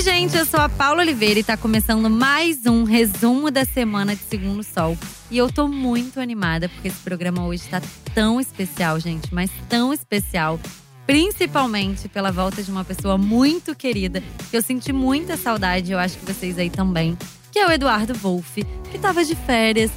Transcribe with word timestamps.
Oi, 0.00 0.04
gente, 0.04 0.34
eu 0.34 0.46
sou 0.46 0.58
a 0.58 0.66
Paula 0.66 1.02
Oliveira 1.02 1.40
e 1.40 1.44
tá 1.44 1.58
começando 1.58 2.08
mais 2.08 2.64
um 2.64 2.84
resumo 2.84 3.50
da 3.50 3.66
semana 3.66 4.16
de 4.16 4.22
Segundo 4.22 4.62
Sol. 4.62 4.96
E 5.30 5.36
eu 5.36 5.52
tô 5.52 5.68
muito 5.68 6.18
animada 6.18 6.70
porque 6.70 6.88
esse 6.88 7.00
programa 7.00 7.44
hoje 7.44 7.64
tá 7.68 7.82
tão 8.14 8.40
especial, 8.40 8.98
gente, 8.98 9.28
mas 9.30 9.50
tão 9.68 9.92
especial. 9.92 10.58
Principalmente 11.06 12.08
pela 12.08 12.32
volta 12.32 12.62
de 12.62 12.70
uma 12.70 12.82
pessoa 12.82 13.18
muito 13.18 13.74
querida, 13.74 14.22
que 14.50 14.56
eu 14.56 14.62
senti 14.62 14.90
muita 14.90 15.36
saudade, 15.36 15.92
eu 15.92 15.98
acho 15.98 16.16
que 16.16 16.24
vocês 16.24 16.58
aí 16.58 16.70
também, 16.70 17.14
que 17.52 17.58
é 17.58 17.66
o 17.66 17.70
Eduardo 17.70 18.14
Wolff, 18.14 18.64
que 18.90 18.98
tava 18.98 19.22
de 19.22 19.34
férias, 19.34 19.90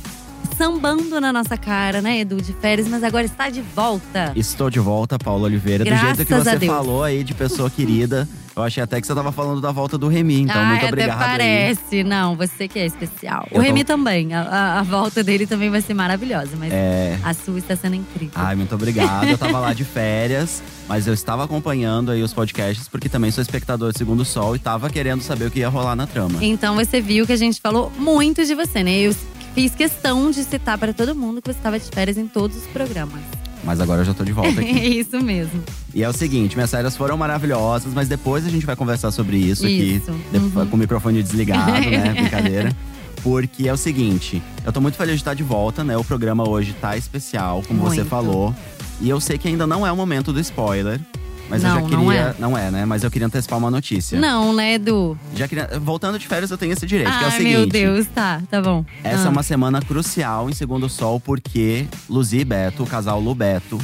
sambando 0.57 1.21
na 1.21 1.31
nossa 1.31 1.55
cara, 1.55 2.01
né, 2.01 2.19
Edu, 2.19 2.41
de 2.41 2.51
férias, 2.51 2.89
mas 2.89 3.05
agora 3.05 3.25
está 3.25 3.49
de 3.49 3.61
volta. 3.61 4.33
Estou 4.35 4.69
de 4.69 4.81
volta, 4.81 5.17
Paula 5.17 5.45
Oliveira. 5.45 5.85
Graças 5.85 6.01
do 6.01 6.15
jeito 6.17 6.27
que 6.27 6.33
você 6.33 6.59
falou 6.65 7.05
aí 7.05 7.23
de 7.23 7.33
pessoa 7.33 7.69
querida, 7.69 8.27
eu 8.55 8.63
achei 8.63 8.83
até 8.83 8.99
que 9.01 9.07
você 9.07 9.15
tava 9.15 9.31
falando 9.31 9.59
da 9.61 9.71
volta 9.71 9.97
do 9.97 10.07
Remy. 10.07 10.41
Então, 10.41 10.55
Ai, 10.61 10.69
muito 10.71 10.85
obrigado 10.87 11.21
até 11.21 11.31
aí. 11.31 11.37
parece. 11.75 12.03
Não, 12.03 12.35
você 12.35 12.67
que 12.67 12.77
é 12.79 12.85
especial. 12.85 13.47
Eu 13.51 13.57
o 13.57 13.61
tô- 13.61 13.61
Remy 13.61 13.83
também. 13.83 14.33
A, 14.33 14.41
a- 14.41 14.79
a 14.79 14.83
volta 14.83 15.23
dele 15.23 15.45
também 15.47 15.69
vai 15.69 15.81
ser 15.81 15.93
maravilhosa, 15.93 16.51
mas 16.57 16.71
É. 16.71 17.17
a 17.23 17.33
sua 17.33 17.57
está 17.57 17.75
sendo 17.75 17.95
incrível. 17.95 18.33
Ai, 18.35 18.55
muito 18.55 18.73
obrigado. 18.75 19.27
Eu 19.27 19.37
tava 19.37 19.59
lá 19.59 19.73
de 19.73 19.83
férias, 19.83 20.61
mas 20.87 21.07
eu 21.07 21.13
estava 21.13 21.43
acompanhando 21.43 22.11
aí 22.11 22.21
os 22.21 22.33
podcasts, 22.33 22.87
porque 22.87 23.09
também 23.09 23.31
sou 23.31 23.41
espectador 23.41 23.91
de 23.91 23.97
Segundo 23.97 24.23
Sol 24.25 24.55
e 24.55 24.59
tava 24.59 24.89
querendo 24.89 25.21
saber 25.21 25.45
o 25.47 25.51
que 25.51 25.59
ia 25.59 25.69
rolar 25.69 25.95
na 25.95 26.05
trama. 26.07 26.43
Então 26.43 26.75
você 26.75 27.01
viu 27.01 27.25
que 27.25 27.33
a 27.33 27.37
gente 27.37 27.59
falou 27.61 27.91
muito 27.97 28.45
de 28.45 28.53
você, 28.55 28.83
né? 28.83 28.91
Eu 28.99 29.15
fiz 29.55 29.73
questão 29.75 30.31
de 30.31 30.43
citar 30.43 30.77
para 30.77 30.93
todo 30.93 31.13
mundo 31.15 31.41
que 31.41 31.51
você 31.51 31.57
estava 31.57 31.79
de 31.79 31.85
férias 31.89 32.17
em 32.17 32.27
todos 32.27 32.57
os 32.57 32.63
programas. 32.67 33.21
Mas 33.63 33.79
agora 33.79 34.01
eu 34.01 34.05
já 34.05 34.13
tô 34.13 34.23
de 34.23 34.33
volta 34.33 34.61
É 34.61 34.63
aqui. 34.63 34.79
isso 34.99 35.21
mesmo. 35.21 35.63
e 35.93 36.03
é 36.03 36.09
o 36.09 36.13
seguinte, 36.13 36.55
minhas 36.55 36.69
férias 36.69 36.97
foram 36.97 37.15
maravilhosas, 37.15 37.93
mas 37.93 38.07
depois 38.09 38.45
a 38.45 38.49
gente 38.49 38.65
vai 38.65 38.75
conversar 38.75 39.11
sobre 39.11 39.37
isso, 39.37 39.65
Isso, 39.67 40.11
aqui, 40.11 40.37
uhum. 40.37 40.67
com 40.67 40.75
o 40.75 40.79
microfone 40.79 41.23
desligado, 41.23 41.71
né? 41.89 42.13
Brincadeira. 42.19 42.75
Porque 43.23 43.69
é 43.69 43.73
o 43.73 43.77
seguinte, 43.77 44.43
eu 44.65 44.73
tô 44.73 44.81
muito 44.81 44.95
feliz 44.97 45.13
de 45.15 45.21
estar 45.21 45.33
de 45.33 45.43
volta, 45.43 45.81
né? 45.83 45.95
O 45.95 46.03
programa 46.03 46.47
hoje 46.47 46.73
tá 46.73 46.97
especial, 46.97 47.63
como 47.65 47.79
você 47.79 47.97
Muito. 47.97 48.09
falou. 48.09 48.53
E 48.99 49.09
eu 49.09 49.19
sei 49.21 49.37
que 49.37 49.47
ainda 49.47 49.65
não 49.65 49.87
é 49.87 49.91
o 49.91 49.95
momento 49.95 50.33
do 50.33 50.39
spoiler. 50.41 50.99
Mas 51.49 51.61
eu 51.63 51.69
Não, 51.69 51.75
já 51.75 51.81
não 51.81 52.05
queria. 52.05 52.19
é. 52.21 52.35
Não 52.39 52.57
é, 52.57 52.71
né? 52.71 52.85
Mas 52.85 53.03
eu 53.03 53.11
queria 53.11 53.27
antecipar 53.27 53.59
uma 53.59 53.69
notícia. 53.69 54.19
Não, 54.19 54.53
né, 54.53 54.73
Edu? 54.75 55.17
Já 55.35 55.47
queria, 55.47 55.69
voltando 55.79 56.17
de 56.17 56.27
férias, 56.27 56.49
eu 56.49 56.57
tenho 56.57 56.71
esse 56.73 56.85
direito, 56.85 57.11
que 57.11 57.23
é 57.23 57.27
o 57.27 57.29
Ai, 57.29 57.31
seguinte. 57.31 57.51
meu 57.57 57.65
Deus, 57.67 58.07
tá, 58.07 58.41
tá 58.49 58.61
bom. 58.61 58.83
Essa 59.03 59.23
Ah. 59.23 59.27
é 59.27 59.29
uma 59.29 59.43
semana 59.43 59.81
crucial 59.81 60.49
em 60.49 60.53
Segundo 60.53 60.87
Sol, 60.89 61.19
porque 61.19 61.85
Luzi 62.09 62.39
e 62.39 62.45
Beto, 62.45 62.83
o 62.83 62.87
casal 62.87 63.19
Lu 63.19 63.35
Beto, 63.35 63.77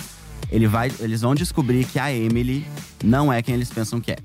ele 0.51 0.67
vai, 0.67 0.91
eles 0.99 1.21
vão 1.21 1.35
descobrir 1.35 1.85
que 1.85 1.99
a 1.99 2.11
Emily 2.11 2.65
não 3.03 3.31
é 3.31 3.41
quem 3.41 3.53
eles 3.55 3.69
pensam 3.69 3.99
que 4.01 4.11
é. 4.13 4.17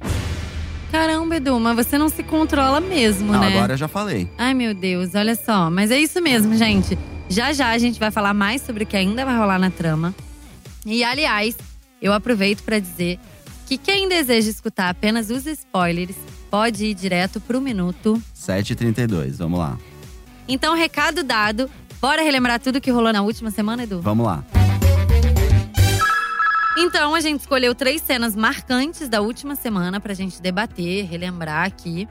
Caramba, 0.91 1.37
Edu, 1.37 1.59
mas 1.59 1.75
você 1.75 1.99
não 1.99 2.09
se 2.09 2.23
controla 2.23 2.81
mesmo, 2.81 3.33
Não, 3.33 3.41
né? 3.41 3.49
agora 3.49 3.73
eu 3.73 3.77
já 3.77 3.89
falei. 3.89 4.31
Ai, 4.39 4.55
meu 4.55 4.73
Deus, 4.73 5.15
olha 5.15 5.35
só. 5.35 5.69
Mas 5.69 5.91
é 5.91 5.99
isso 5.99 6.23
mesmo, 6.23 6.57
gente. 6.57 6.97
Já 7.29 7.53
já 7.53 7.71
a 7.71 7.79
gente 7.79 7.99
vai 7.99 8.11
falar 8.13 8.33
mais 8.33 8.63
sobre 8.63 8.85
o 8.85 8.87
que 8.87 8.97
ainda 8.97 9.25
vai 9.25 9.37
rolar 9.37 9.59
na 9.59 9.71
trama. 9.71 10.15
E, 10.87 11.03
aliás, 11.03 11.57
eu 12.05 12.13
aproveito 12.13 12.63
para 12.63 12.79
dizer 12.79 13.19
que 13.67 13.79
quem 13.79 14.07
deseja 14.07 14.51
escutar 14.51 14.91
apenas 14.91 15.31
os 15.31 15.47
spoilers 15.47 16.15
pode 16.51 16.85
ir 16.85 16.95
direto 16.95 17.41
pro 17.41 17.63
minuto. 17.63 18.23
7h32, 18.37 19.39
vamos 19.39 19.59
lá. 19.59 19.79
Então, 20.47 20.77
recado 20.77 21.25
dado. 21.25 21.71
Bora 22.03 22.21
relembrar 22.21 22.61
tudo 22.61 22.79
que 22.79 22.91
rolou 22.91 23.11
na 23.11 23.23
última 23.23 23.51
semana, 23.51 23.85
Edu? 23.85 24.03
Vamos 24.03 24.27
lá. 24.27 24.45
Então, 26.77 27.15
a 27.15 27.21
gente 27.23 27.41
escolheu 27.41 27.75
três 27.75 28.03
cenas 28.03 28.37
marcantes 28.37 29.09
da 29.09 29.23
última 29.23 29.57
semana 29.57 29.99
pra 29.99 30.13
gente 30.13 30.43
debater, 30.43 31.07
relembrar 31.07 31.65
aqui. 31.65 32.07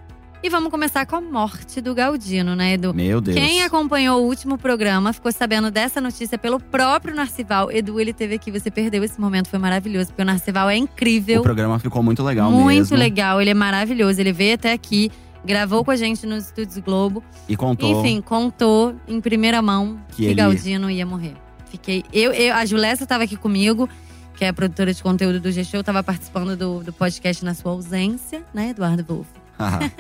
E 0.45 0.49
vamos 0.49 0.69
começar 0.69 1.05
com 1.05 1.16
a 1.16 1.22
morte 1.22 1.80
do 1.80 1.95
Galdino, 1.95 2.53
né, 2.53 2.73
Edu? 2.73 2.94
Meu 2.94 3.22
Deus. 3.22 3.38
Quem 3.38 3.63
acompanhou 3.63 4.22
o 4.22 4.27
último 4.27 4.58
programa 4.58 5.13
ficou 5.13 5.31
sabendo 5.31 5.72
dessa 5.72 6.01
notícia 6.01 6.38
pelo 6.38 6.59
próprio 6.59 7.16
Narcival. 7.16 7.72
Edu, 7.72 7.97
ele 7.97 8.12
teve 8.12 8.35
aqui, 8.35 8.51
você 8.51 8.69
perdeu 8.69 9.01
esse 9.06 9.22
momento, 9.22 9.47
foi 9.47 9.57
maravilhoso, 9.57 10.07
porque 10.07 10.22
o 10.22 10.25
Narcival 10.25 10.69
é 10.69 10.75
incrível. 10.75 11.40
O 11.40 11.44
programa 11.44 11.79
ficou 11.79 12.03
muito 12.03 12.22
legal 12.22 12.51
muito 12.51 12.78
mesmo. 12.78 12.97
legal, 12.97 13.40
ele 13.40 13.51
é 13.51 13.53
maravilhoso. 13.53 14.19
Ele 14.19 14.34
veio 14.34 14.56
até 14.56 14.73
aqui, 14.73 15.09
gravou 15.45 15.81
com 15.85 15.91
a 15.91 15.95
gente 15.95 16.25
nos 16.28 16.47
Estúdios 16.47 16.78
Globo. 16.79 17.23
E 17.47 17.56
contou 17.56 18.01
Enfim, 18.01 18.19
contou 18.19 18.95
em 19.07 19.22
primeira 19.22 19.62
mão 19.62 19.97
Que 20.09 20.16
que, 20.18 20.25
ele- 20.25 20.35
Galdino 20.35 20.89
ia 20.91 21.06
morrer. 21.06 21.35
Fiquei. 21.68 22.03
Eu, 22.12 22.34
eu, 22.34 22.53
a 22.53 22.66
Julessa 22.66 23.03
estava 23.03 23.23
aqui 23.23 23.38
comigo, 23.38 23.88
que 24.35 24.44
é 24.44 24.50
a 24.50 24.53
produtora 24.53 24.94
de 24.94 25.01
conteúdo 25.01 25.39
do 25.39 25.50
G-Show, 25.53 25.79
estava 25.79 26.03
participando 26.03 26.57
do, 26.57 26.84
do 26.84 26.91
podcast 26.91 27.45
na 27.45 27.53
sua 27.53 27.72
ausência, 27.72 28.44
né, 28.53 28.72
Eduardo 28.72 29.06
Wolff? 29.07 29.43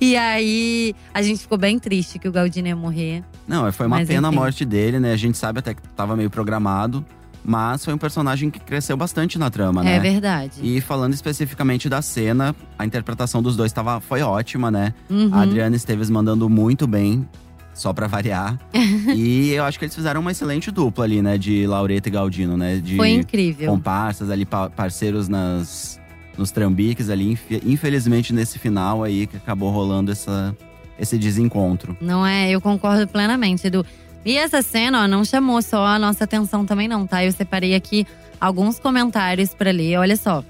E 0.00 0.16
aí, 0.16 0.94
a 1.12 1.20
gente 1.22 1.40
ficou 1.40 1.58
bem 1.58 1.76
triste 1.76 2.20
que 2.20 2.28
o 2.28 2.30
Galdino 2.30 2.68
ia 2.68 2.76
morrer. 2.76 3.24
Não, 3.48 3.72
foi 3.72 3.86
uma 3.88 3.96
Mas, 3.96 4.06
pena 4.06 4.28
a 4.28 4.30
enfim. 4.30 4.38
morte 4.38 4.64
dele, 4.64 5.00
né? 5.00 5.12
A 5.12 5.16
gente 5.16 5.36
sabe 5.36 5.58
até 5.58 5.74
que 5.74 5.82
tava 5.96 6.14
meio 6.16 6.30
programado. 6.30 7.04
Mas 7.44 7.84
foi 7.84 7.94
um 7.94 7.98
personagem 7.98 8.48
que 8.48 8.60
cresceu 8.60 8.96
bastante 8.96 9.38
na 9.40 9.50
trama, 9.50 9.82
né? 9.82 9.96
É 9.96 9.98
verdade. 9.98 10.60
E 10.62 10.80
falando 10.80 11.14
especificamente 11.14 11.88
da 11.88 12.00
cena, 12.00 12.54
a 12.78 12.86
interpretação 12.86 13.42
dos 13.42 13.56
dois 13.56 13.72
tava, 13.72 14.00
foi 14.00 14.20
ótima, 14.22 14.70
né? 14.70 14.94
Uhum. 15.10 15.30
A 15.32 15.40
Adriana 15.42 15.74
Esteves 15.74 16.10
mandando 16.10 16.48
muito 16.48 16.86
bem, 16.86 17.26
só 17.74 17.92
pra 17.92 18.06
variar. 18.06 18.56
e 19.16 19.50
eu 19.50 19.64
acho 19.64 19.78
que 19.80 19.84
eles 19.86 19.94
fizeram 19.96 20.20
uma 20.20 20.30
excelente 20.30 20.70
dupla 20.70 21.04
ali, 21.04 21.20
né? 21.22 21.36
De 21.38 21.66
Laureta 21.66 22.08
e 22.08 22.12
Galdino, 22.12 22.56
né? 22.56 22.76
De 22.76 22.94
Foi 22.96 23.10
incrível. 23.10 23.68
comparsas 23.68 24.30
ali, 24.30 24.44
pa- 24.46 24.70
parceiros 24.70 25.26
nas, 25.28 25.98
nos 26.38 26.50
trambiques 26.50 27.10
ali. 27.10 27.32
Infe- 27.32 27.60
Infelizmente, 27.66 28.32
nesse 28.32 28.58
final 28.58 29.02
aí, 29.02 29.26
que 29.26 29.36
acabou 29.36 29.70
rolando 29.70 30.12
essa, 30.12 30.56
esse 30.98 31.18
desencontro. 31.18 31.96
Não 32.00 32.24
é? 32.26 32.50
Eu 32.50 32.60
concordo 32.60 33.06
plenamente, 33.08 33.66
Edu. 33.66 33.84
E 34.24 34.36
essa 34.36 34.62
cena, 34.62 35.04
ó, 35.04 35.08
não 35.08 35.24
chamou 35.24 35.60
só 35.62 35.84
a 35.86 35.98
nossa 35.98 36.24
atenção 36.24 36.64
também, 36.64 36.86
não, 36.88 37.06
tá? 37.06 37.24
Eu 37.24 37.32
separei 37.32 37.74
aqui 37.74 38.06
alguns 38.40 38.78
comentários 38.78 39.52
pra 39.54 39.70
ler. 39.70 39.96
Olha 39.98 40.16
só. 40.16 40.44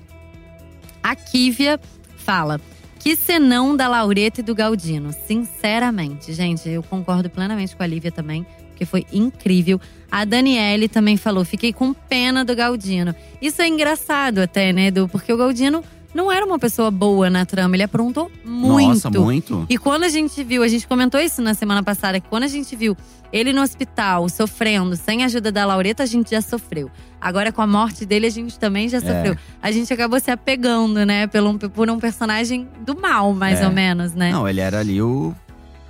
A 1.02 1.14
Kívia 1.14 1.80
fala. 2.16 2.60
Que 2.98 3.14
senão 3.14 3.76
da 3.76 3.86
Laureta 3.86 4.40
e 4.40 4.42
do 4.42 4.54
Galdino. 4.54 5.10
Sinceramente, 5.26 6.32
gente, 6.32 6.68
eu 6.68 6.82
concordo 6.82 7.30
plenamente 7.30 7.76
com 7.76 7.82
a 7.82 7.86
Lívia 7.86 8.10
também, 8.10 8.44
porque 8.78 8.86
foi 8.86 9.04
incrível. 9.12 9.80
A 10.10 10.24
Daniele 10.24 10.88
também 10.88 11.16
falou: 11.16 11.44
fiquei 11.44 11.72
com 11.72 11.92
pena 11.92 12.44
do 12.44 12.54
Galdino. 12.54 13.12
Isso 13.42 13.60
é 13.60 13.66
engraçado 13.66 14.38
até, 14.38 14.72
né, 14.72 14.86
Edu? 14.86 15.08
Porque 15.08 15.32
o 15.32 15.36
Galdino 15.36 15.82
não 16.14 16.30
era 16.32 16.46
uma 16.46 16.58
pessoa 16.58 16.90
boa 16.90 17.28
na 17.28 17.44
trama, 17.44 17.74
ele 17.76 17.82
aprontou 17.82 18.30
muito. 18.44 18.88
Nossa, 18.88 19.10
muito. 19.10 19.66
E 19.68 19.76
quando 19.76 20.04
a 20.04 20.08
gente 20.08 20.42
viu, 20.44 20.62
a 20.62 20.68
gente 20.68 20.86
comentou 20.86 21.20
isso 21.20 21.42
na 21.42 21.54
semana 21.54 21.82
passada, 21.82 22.20
que 22.20 22.28
quando 22.28 22.44
a 22.44 22.48
gente 22.48 22.74
viu 22.76 22.96
ele 23.32 23.52
no 23.52 23.60
hospital, 23.60 24.26
sofrendo, 24.28 24.96
sem 24.96 25.22
a 25.22 25.26
ajuda 25.26 25.52
da 25.52 25.66
Laureta, 25.66 26.02
a 26.04 26.06
gente 26.06 26.30
já 26.30 26.40
sofreu. 26.40 26.90
Agora, 27.20 27.52
com 27.52 27.60
a 27.60 27.66
morte 27.66 28.06
dele, 28.06 28.26
a 28.26 28.30
gente 28.30 28.58
também 28.58 28.88
já 28.88 29.00
sofreu. 29.00 29.36
A 29.60 29.70
gente 29.72 29.92
acabou 29.92 30.18
se 30.20 30.30
apegando, 30.30 31.04
né, 31.04 31.26
pelo, 31.26 31.50
um- 31.50 31.58
por 31.58 31.90
um 31.90 31.98
personagem 31.98 32.66
do 32.86 32.98
mal, 32.98 33.34
mais 33.34 33.60
É. 33.60 33.66
ou 33.66 33.72
menos, 33.72 34.14
né? 34.14 34.30
Não, 34.32 34.48
ele 34.48 34.60
era 34.60 34.78
ali 34.78 35.02
o. 35.02 35.34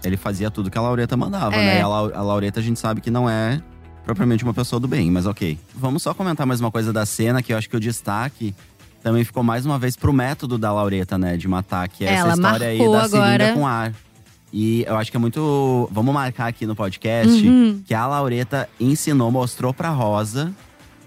Ele 0.04 0.16
fazia 0.16 0.50
tudo 0.50 0.70
que 0.70 0.78
a 0.78 0.80
Laureta 0.80 1.16
mandava, 1.16 1.54
É. 1.56 1.58
né? 1.74 1.78
E 1.78 1.80
a, 1.82 1.88
Lau- 1.88 2.12
a 2.14 2.22
Laureta 2.22 2.60
a 2.60 2.62
gente 2.62 2.78
sabe 2.78 3.00
que 3.00 3.10
não 3.10 3.28
é 3.28 3.60
propriamente 4.04 4.44
uma 4.44 4.54
pessoa 4.54 4.78
do 4.80 4.88
bem, 4.88 5.10
mas 5.10 5.26
ok. 5.26 5.58
Vamos 5.74 6.02
só 6.02 6.14
comentar 6.14 6.46
mais 6.46 6.60
uma 6.60 6.70
coisa 6.70 6.92
da 6.92 7.04
cena, 7.04 7.42
que 7.42 7.52
eu 7.52 7.58
acho 7.58 7.68
que 7.68 7.76
o 7.76 7.80
destaque 7.80 8.54
também 9.02 9.22
ficou 9.24 9.42
mais 9.42 9.66
uma 9.66 9.78
vez 9.78 9.96
pro 9.96 10.12
método 10.12 10.56
da 10.58 10.72
Laureta, 10.72 11.18
né? 11.18 11.36
De 11.36 11.46
matar, 11.48 11.88
que 11.88 12.04
é 12.04 12.14
Ela 12.14 12.32
essa 12.32 12.40
história 12.40 12.68
aí 12.68 12.78
da 12.78 13.08
seringa 13.08 13.24
agora. 13.26 13.52
com 13.54 13.66
ar. 13.66 13.92
E 14.52 14.82
eu 14.86 14.96
acho 14.96 15.10
que 15.10 15.16
é 15.16 15.20
muito. 15.20 15.88
Vamos 15.92 16.14
marcar 16.14 16.46
aqui 16.46 16.64
no 16.66 16.74
podcast 16.74 17.46
Uhum. 17.46 17.82
que 17.86 17.92
a 17.92 18.06
Laureta 18.06 18.66
ensinou, 18.80 19.30
mostrou 19.30 19.74
pra 19.74 19.90
Rosa 19.90 20.52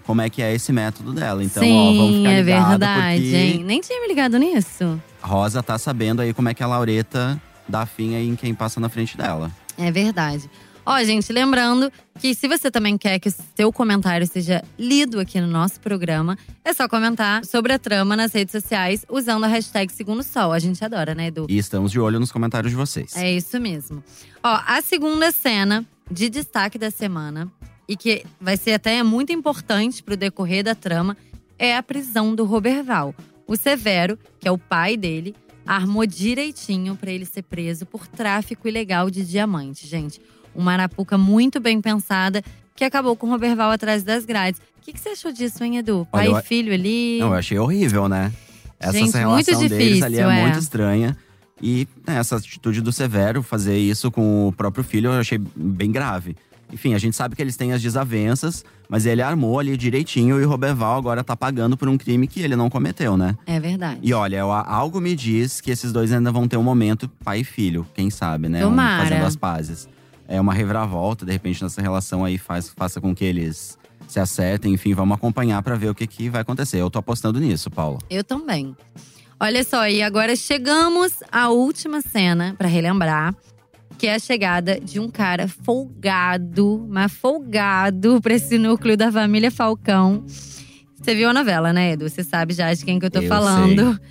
como 0.05 0.21
é 0.21 0.29
que 0.29 0.41
é 0.43 0.53
esse 0.53 0.71
método 0.71 1.11
dela. 1.11 1.43
Então, 1.43 1.63
Sim, 1.63 1.71
ó, 1.75 1.93
vamos 2.03 2.17
ficar 2.17 2.29
é 2.29 2.41
ligado, 2.41 2.69
verdade, 2.69 3.21
porque 3.21 3.35
hein? 3.35 3.63
Nem 3.63 3.81
tinha 3.81 3.99
me 3.99 4.07
ligado 4.07 4.37
nisso. 4.37 5.01
Rosa 5.23 5.63
tá 5.63 5.77
sabendo 5.79 6.21
aí 6.21 6.33
como 6.35 6.49
é 6.49 6.53
que 6.53 6.61
a 6.61 6.67
Laureta 6.67 7.41
dá 7.71 7.85
fim 7.85 8.15
aí 8.15 8.27
em 8.27 8.35
quem 8.35 8.53
passa 8.53 8.79
na 8.79 8.89
frente 8.89 9.17
dela. 9.17 9.49
É 9.77 9.89
verdade. 9.91 10.49
Ó, 10.85 11.01
gente, 11.03 11.31
lembrando 11.31 11.91
que 12.19 12.33
se 12.33 12.47
você 12.47 12.71
também 12.71 12.97
quer 12.97 13.19
que 13.19 13.29
o 13.29 13.33
seu 13.55 13.71
comentário 13.71 14.25
seja 14.27 14.63
lido 14.77 15.19
aqui 15.19 15.39
no 15.39 15.47
nosso 15.47 15.79
programa, 15.79 16.37
é 16.65 16.73
só 16.73 16.87
comentar 16.87 17.45
sobre 17.45 17.71
a 17.71 17.79
trama 17.79 18.15
nas 18.15 18.33
redes 18.33 18.51
sociais 18.51 19.05
usando 19.07 19.43
a 19.43 19.47
hashtag 19.47 19.93
Segundo 19.93 20.23
Sol. 20.23 20.51
A 20.51 20.59
gente 20.59 20.83
adora, 20.83 21.13
né, 21.13 21.27
Edu? 21.27 21.45
E 21.47 21.57
estamos 21.57 21.91
de 21.91 21.99
olho 21.99 22.19
nos 22.19 22.31
comentários 22.31 22.71
de 22.71 22.75
vocês. 22.75 23.15
É 23.15 23.31
isso 23.31 23.59
mesmo. 23.59 24.03
Ó, 24.43 24.59
a 24.65 24.81
segunda 24.81 25.31
cena 25.31 25.85
de 26.09 26.29
destaque 26.29 26.77
da 26.79 26.89
semana, 26.89 27.49
e 27.87 27.95
que 27.95 28.25
vai 28.39 28.57
ser 28.57 28.73
até 28.73 29.03
muito 29.03 29.31
importante 29.31 30.01
pro 30.01 30.17
decorrer 30.17 30.63
da 30.63 30.73
trama, 30.73 31.15
é 31.59 31.77
a 31.77 31.83
prisão 31.83 32.33
do 32.33 32.43
Roberval. 32.43 33.13
O 33.45 33.55
Severo, 33.55 34.17
que 34.39 34.47
é 34.47 34.51
o 34.51 34.57
pai 34.57 34.97
dele, 34.97 35.35
armou 35.65 36.05
direitinho 36.05 36.95
pra 36.95 37.11
ele 37.11 37.25
ser 37.25 37.43
preso 37.43 37.85
por 37.85 38.07
tráfico 38.07 38.67
ilegal 38.67 39.09
de 39.09 39.25
diamante, 39.25 39.87
gente. 39.87 40.21
Uma 40.53 40.73
arapuca 40.73 41.17
muito 41.17 41.59
bem 41.59 41.81
pensada 41.81 42.43
que 42.75 42.83
acabou 42.83 43.15
com 43.15 43.27
o 43.27 43.29
Roberval 43.29 43.71
atrás 43.71 44.03
das 44.03 44.25
grades. 44.25 44.59
O 44.77 44.81
que, 44.81 44.93
que 44.93 44.99
você 44.99 45.09
achou 45.09 45.31
disso, 45.31 45.63
hein, 45.63 45.77
Edu? 45.77 46.07
Pai 46.11 46.27
Olha, 46.27 46.39
e 46.39 46.43
filho 46.43 46.73
ali. 46.73 47.19
Não, 47.19 47.27
eu 47.27 47.35
achei 47.35 47.57
horrível, 47.59 48.09
né? 48.09 48.33
Essa 48.79 48.93
Gente, 48.93 49.15
relação 49.15 49.31
muito 49.31 49.69
deles 49.69 50.01
ali 50.01 50.15
é, 50.15 50.23
difícil, 50.23 50.29
é. 50.29 50.41
muito 50.41 50.59
estranha. 50.59 51.17
E 51.61 51.87
né, 52.07 52.17
essa 52.17 52.37
atitude 52.37 52.81
do 52.81 52.91
Severo, 52.91 53.43
fazer 53.43 53.77
isso 53.77 54.09
com 54.09 54.47
o 54.47 54.51
próprio 54.51 54.83
filho, 54.83 55.11
eu 55.11 55.19
achei 55.19 55.37
bem 55.37 55.91
grave. 55.91 56.35
Enfim, 56.71 56.93
a 56.93 56.97
gente 56.97 57.15
sabe 57.15 57.35
que 57.35 57.41
eles 57.41 57.57
têm 57.57 57.73
as 57.73 57.81
desavenças, 57.81 58.63
mas 58.89 59.05
ele 59.05 59.21
armou 59.21 59.59
ali 59.59 59.75
direitinho 59.75 60.39
e 60.39 60.45
o 60.45 60.49
Roberval 60.49 60.97
agora 60.97 61.23
tá 61.23 61.35
pagando 61.35 61.75
por 61.77 61.89
um 61.89 61.97
crime 61.97 62.27
que 62.27 62.39
ele 62.41 62.55
não 62.55 62.69
cometeu, 62.69 63.17
né? 63.17 63.35
É 63.45 63.59
verdade. 63.59 63.99
E 64.01 64.13
olha, 64.13 64.37
eu- 64.37 64.51
algo 64.51 64.99
me 65.01 65.15
diz 65.15 65.59
que 65.61 65.69
esses 65.71 65.91
dois 65.91 66.11
ainda 66.11 66.31
vão 66.31 66.47
ter 66.47 66.57
um 66.57 66.63
momento 66.63 67.09
pai 67.23 67.39
e 67.41 67.43
filho, 67.43 67.85
quem 67.93 68.09
sabe, 68.09 68.47
né? 68.49 68.65
Um 68.65 68.69
Tomara. 68.69 69.03
fazendo 69.03 69.25
as 69.25 69.35
pazes. 69.35 69.89
É 70.27 70.39
uma 70.39 70.53
reviravolta, 70.53 71.25
de 71.25 71.31
repente, 71.33 71.61
nessa 71.61 71.81
relação 71.81 72.23
aí 72.23 72.37
faz, 72.37 72.69
faça 72.69 73.01
com 73.01 73.13
que 73.13 73.25
eles 73.25 73.77
se 74.07 74.19
acertem. 74.19 74.73
Enfim, 74.73 74.93
vamos 74.93 75.15
acompanhar 75.17 75.61
pra 75.61 75.75
ver 75.75 75.89
o 75.89 75.95
que, 75.95 76.07
que 76.07 76.29
vai 76.29 76.41
acontecer. 76.41 76.77
Eu 76.77 76.89
tô 76.89 76.99
apostando 76.99 77.37
nisso, 77.39 77.69
Paula. 77.69 77.99
Eu 78.09 78.23
também. 78.23 78.75
Olha 79.39 79.63
só, 79.63 79.87
e 79.87 80.01
agora 80.03 80.35
chegamos 80.35 81.13
à 81.31 81.49
última 81.49 81.99
cena 82.01 82.53
pra 82.57 82.67
relembrar, 82.67 83.33
que 84.01 84.07
é 84.07 84.15
a 84.15 84.19
chegada 84.19 84.79
de 84.79 84.99
um 84.99 85.11
cara 85.11 85.47
folgado, 85.47 86.87
mas 86.89 87.11
folgado 87.11 88.17
pra 88.19 88.33
esse 88.33 88.57
núcleo 88.57 88.97
da 88.97 89.11
família 89.11 89.51
Falcão. 89.51 90.23
Você 90.25 91.13
viu 91.13 91.29
a 91.29 91.33
novela, 91.33 91.71
né, 91.71 91.91
Edu? 91.91 92.09
Você 92.09 92.23
sabe 92.23 92.51
já 92.55 92.73
de 92.73 92.83
quem 92.83 92.97
que 92.97 93.05
eu 93.05 93.11
tô 93.11 93.21
Eu 93.21 93.29
falando. 93.29 94.01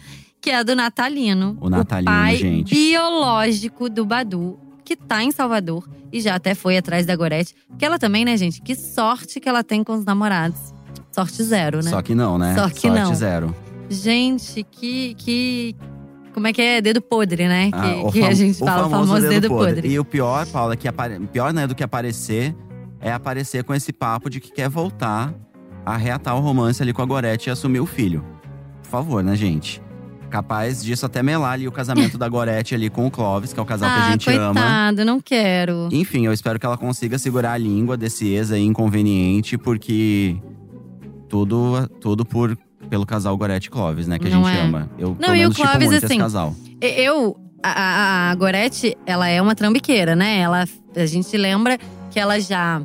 Que 0.41 0.51
é 0.51 0.63
do 0.63 0.77
Natalino. 0.77 1.59
O 1.61 1.69
Natalino, 1.69 2.09
pai 2.09 2.37
gente. 2.37 2.73
biológico 2.73 3.91
do 3.91 4.07
Badu, 4.07 4.61
que 4.85 4.95
tá 4.95 5.25
em 5.25 5.33
Salvador 5.33 5.91
e 6.13 6.21
já 6.21 6.37
até 6.37 6.55
foi 6.55 6.77
atrás 6.77 7.05
da 7.05 7.17
Gorete. 7.17 7.57
Porque 7.67 7.85
ela 7.85 7.99
também, 7.99 8.25
né, 8.25 8.37
gente? 8.37 8.63
Que 8.63 8.77
sorte 8.77 9.41
que 9.41 9.49
ela 9.49 9.65
tem 9.65 9.83
com 9.83 9.95
os 9.95 10.05
namorados. 10.05 10.73
Sorte 11.11 11.43
zero, 11.43 11.79
né? 11.83 11.91
Só 11.91 12.01
que 12.01 12.15
não, 12.15 12.39
né? 12.39 12.55
Só 12.55 12.71
que 12.71 12.83
Sorte 12.83 12.97
não. 12.97 13.13
zero. 13.13 13.57
Gente, 13.89 14.65
que, 14.71 15.15
que. 15.15 15.77
Como 16.33 16.47
é 16.47 16.53
que 16.53 16.63
é? 16.63 16.81
Dedo 16.81 17.01
podre, 17.01 17.49
né? 17.49 17.71
Que, 17.71 17.77
Ah, 17.77 18.03
o 18.05 18.13
que 18.13 18.23
a 18.23 18.33
gente 18.33 18.59
fala, 18.59 18.87
o 18.87 18.91
famoso, 18.91 19.29
dedo, 19.29 19.49
podre. 19.49 19.89
E 19.89 19.99
o 19.99 20.05
pior, 20.05 20.47
Paula, 20.47 20.77
que 20.77 20.87
apare... 20.87 21.19
pior 21.27 21.53
né, 21.53 21.67
do 21.67 21.75
que 21.75 21.83
aparecer, 21.83 22.55
é 23.01 23.13
aparecer 23.13 23.65
com 23.65 23.75
esse 23.75 23.93
papo 23.93 24.31
de 24.31 24.41
que 24.41 24.53
quer 24.53 24.69
voltar 24.69 25.35
a 25.85 25.97
reatar 25.97 26.37
o 26.37 26.41
romance 26.41 26.83
ali 26.83 26.93
com 26.93 27.03
a 27.03 27.07
Gorete 27.07 27.49
e 27.49 27.51
assumir 27.51 27.81
o 27.81 27.87
filho. 27.87 28.25
Por 28.83 28.89
favor, 28.89 29.25
né, 29.25 29.35
gente? 29.35 29.83
Capaz 30.31 30.83
disso 30.83 31.05
até 31.05 31.23
melar 31.23 31.55
ali 31.55 31.67
o 31.67 31.73
casamento 31.73 32.17
da 32.17 32.29
Gorete 32.29 32.75
ali 32.75 32.89
com 32.89 33.07
o 33.07 33.11
Clóvis, 33.11 33.53
que 33.53 33.59
é 33.59 33.63
o 33.63 33.67
casal 33.67 33.91
que 33.91 34.01
a 34.01 34.07
ah, 34.07 34.11
gente 34.13 34.25
coitado, 34.27 35.01
ama. 35.01 35.05
não 35.05 35.21
quero. 35.21 35.89
Enfim, 35.91 36.27
eu 36.27 36.33
espero 36.33 36.59
que 36.59 36.65
ela 36.65 36.79
consiga 36.79 37.19
segurar 37.19 37.55
a 37.55 37.59
língua 37.59 37.97
desse 37.97 38.29
ex 38.29 38.53
aí 38.53 38.65
inconveniente, 38.65 39.59
porque 39.59 40.37
tudo, 41.29 41.89
tudo 42.01 42.25
por, 42.25 42.57
pelo 42.91 43.07
casal 43.07 43.37
Gorete 43.39 43.69
e 43.69 43.71
Clóvis, 43.71 44.07
né? 44.09 44.19
Que 44.19 44.27
a 44.27 44.31
Não 44.31 44.45
gente 44.45 44.59
é. 44.59 44.61
ama. 44.63 44.91
Eu 44.99 45.09
Não, 45.11 45.17
pelo 45.17 45.35
e 45.35 45.39
o 45.39 45.41
menos 45.41 45.57
tipo 45.57 45.69
Clóvis, 45.69 45.89
muito 45.89 46.05
assim, 46.05 46.15
esse 46.15 46.23
casal. 46.23 46.55
E- 46.83 46.87
Eu. 47.03 47.37
A, 47.63 47.71
a, 47.73 48.31
a 48.31 48.35
Gorete, 48.37 48.97
ela 49.05 49.29
é 49.29 49.41
uma 49.41 49.55
trambiqueira, 49.55 50.17
né? 50.17 50.39
Ela, 50.39 50.65
a 50.97 51.07
gente 51.07 51.37
lembra 51.37 51.79
que 52.11 52.19
ela 52.19 52.41
já 52.41 52.81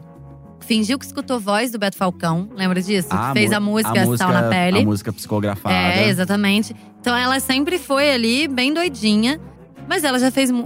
fingiu 0.60 1.00
que 1.00 1.06
escutou 1.06 1.40
voz 1.40 1.72
do 1.72 1.80
Beto 1.80 1.96
Falcão. 1.98 2.50
Lembra 2.56 2.82
disso? 2.82 3.08
Ah, 3.12 3.32
Fez 3.34 3.52
mu- 3.52 3.56
a 3.56 3.60
música, 3.62 4.18
Sal 4.18 4.34
na 4.34 4.44
Pele. 4.44 4.80
A 4.80 4.84
música 4.84 5.14
psicografada. 5.14 5.74
É, 5.74 6.10
exatamente. 6.10 6.76
Então 7.00 7.16
ela 7.16 7.40
sempre 7.40 7.78
foi 7.80 8.12
ali 8.12 8.48
bem 8.50 8.74
doidinha. 8.74 9.40
Mas 9.88 10.04
ela 10.04 10.18
já 10.20 10.32
fez 10.32 10.50
o, 10.50 10.58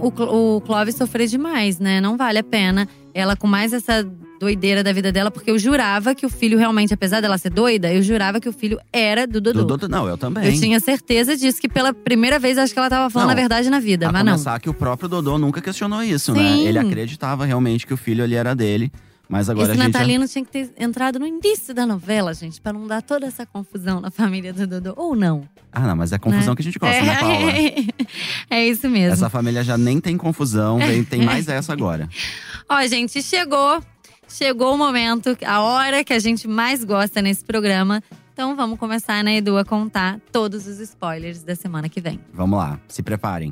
o 0.56 0.60
Clóvis 0.62 0.94
sofrer 0.96 1.26
demais, 1.28 1.78
né? 1.78 2.00
Não 2.00 2.16
vale 2.16 2.38
a 2.38 2.42
pena. 2.44 2.88
Ela 3.14 3.36
com 3.36 3.46
mais 3.46 3.72
essa 3.72 4.06
doideira 4.40 4.82
da 4.82 4.92
vida 4.92 5.12
dela, 5.12 5.30
porque 5.30 5.50
eu 5.50 5.58
jurava 5.58 6.14
que 6.14 6.24
o 6.24 6.28
filho 6.30 6.56
realmente, 6.56 6.94
apesar 6.94 7.20
dela 7.20 7.36
ser 7.36 7.50
doida, 7.50 7.92
eu 7.92 8.02
jurava 8.02 8.40
que 8.40 8.48
o 8.48 8.52
filho 8.52 8.78
era 8.92 9.26
do 9.26 9.40
Dudu. 9.40 9.58
Do 9.60 9.64
Dodô- 9.66 9.88
não, 9.88 10.08
eu 10.08 10.16
também. 10.16 10.46
Eu 10.46 10.58
tinha 10.58 10.80
certeza 10.80 11.36
disso, 11.36 11.60
que 11.60 11.68
pela 11.68 11.92
primeira 11.92 12.38
vez 12.38 12.56
acho 12.56 12.72
que 12.72 12.78
ela 12.78 12.88
tava 12.88 13.10
falando 13.10 13.28
Não, 13.28 13.32
a 13.32 13.36
verdade 13.36 13.68
na 13.68 13.78
vida, 13.80 14.10
mas 14.10 14.24
não. 14.24 14.32
começar 14.32 14.58
que 14.58 14.70
o 14.70 14.74
próprio 14.74 15.08
Dodô 15.08 15.36
nunca 15.38 15.60
questionou 15.60 16.02
isso, 16.02 16.32
né? 16.32 16.40
Sim. 16.56 16.66
Ele 16.66 16.78
acreditava 16.78 17.44
realmente 17.44 17.86
que 17.86 17.92
o 17.92 17.96
filho 17.98 18.24
ali 18.24 18.34
era 18.34 18.54
dele. 18.54 18.90
Mas 19.30 19.48
agora 19.48 19.70
Esse 19.70 19.80
a 19.80 19.84
gente. 19.84 19.92
já- 19.92 19.98
Natalino 20.00 20.26
tinha 20.26 20.44
que 20.44 20.50
ter 20.50 20.72
entrado 20.76 21.20
no 21.20 21.24
início 21.24 21.72
da 21.72 21.86
novela, 21.86 22.34
gente, 22.34 22.60
pra 22.60 22.72
não 22.72 22.84
dar 22.88 23.00
toda 23.00 23.26
essa 23.26 23.46
confusão 23.46 24.00
na 24.00 24.10
família 24.10 24.52
do 24.52 24.66
Dudu. 24.66 24.92
Ou 24.96 25.14
não. 25.14 25.48
Ah, 25.70 25.86
não, 25.86 25.94
mas 25.94 26.10
é 26.10 26.18
confusão 26.18 26.50
né? 26.52 26.56
que 26.56 26.62
a 26.62 26.64
gente 26.64 26.78
gosta, 26.80 27.00
né, 27.00 27.16
Paula? 27.16 27.52
é 28.50 28.66
isso 28.66 28.90
mesmo. 28.90 29.12
Essa 29.12 29.30
família 29.30 29.62
já 29.62 29.78
nem 29.78 30.00
tem 30.00 30.16
confusão, 30.16 30.80
tem, 30.80 31.04
tem 31.04 31.22
mais 31.22 31.46
essa 31.46 31.72
agora. 31.72 32.08
Ó, 32.68 32.84
gente, 32.88 33.22
chegou. 33.22 33.80
Chegou 34.28 34.74
o 34.74 34.78
momento, 34.78 35.36
a 35.46 35.60
hora 35.60 36.02
que 36.04 36.12
a 36.12 36.18
gente 36.18 36.48
mais 36.48 36.82
gosta 36.82 37.22
nesse 37.22 37.44
programa. 37.44 38.02
Então 38.40 38.56
vamos 38.56 38.78
começar, 38.78 39.22
né, 39.22 39.36
Edu, 39.36 39.58
a 39.58 39.66
contar 39.66 40.18
todos 40.32 40.66
os 40.66 40.80
spoilers 40.80 41.42
da 41.42 41.54
semana 41.54 41.90
que 41.90 42.00
vem. 42.00 42.18
Vamos 42.32 42.58
lá, 42.58 42.80
se 42.88 43.02
preparem. 43.02 43.50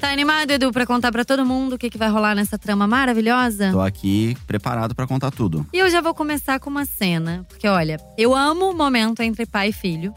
Tá 0.00 0.10
animado, 0.10 0.50
Edu, 0.50 0.72
pra 0.72 0.84
contar 0.84 1.12
pra 1.12 1.24
todo 1.24 1.46
mundo 1.46 1.74
o 1.74 1.78
que, 1.78 1.88
que 1.88 1.96
vai 1.96 2.08
rolar 2.08 2.34
nessa 2.34 2.58
trama 2.58 2.88
maravilhosa? 2.88 3.70
Tô 3.70 3.80
aqui 3.80 4.36
preparado 4.48 4.96
pra 4.96 5.06
contar 5.06 5.30
tudo. 5.30 5.64
E 5.72 5.78
eu 5.78 5.88
já 5.88 6.00
vou 6.00 6.12
começar 6.12 6.58
com 6.58 6.68
uma 6.68 6.84
cena, 6.84 7.46
porque 7.48 7.68
olha, 7.68 8.00
eu 8.18 8.34
amo 8.34 8.70
o 8.70 8.76
momento 8.76 9.22
entre 9.22 9.46
pai 9.46 9.68
e 9.68 9.72
filho. 9.72 10.12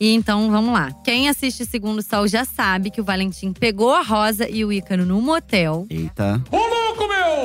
E 0.00 0.12
então 0.12 0.50
vamos 0.50 0.74
lá. 0.74 0.90
Quem 1.04 1.28
assiste 1.28 1.64
Segundo 1.64 2.02
Sol 2.02 2.26
já 2.26 2.44
sabe 2.44 2.90
que 2.90 3.00
o 3.00 3.04
Valentim 3.04 3.52
pegou 3.52 3.94
a 3.94 4.02
Rosa 4.02 4.48
e 4.48 4.64
o 4.64 4.72
Ícaro 4.72 5.06
no 5.06 5.22
motel. 5.22 5.86
Eita. 5.88 6.42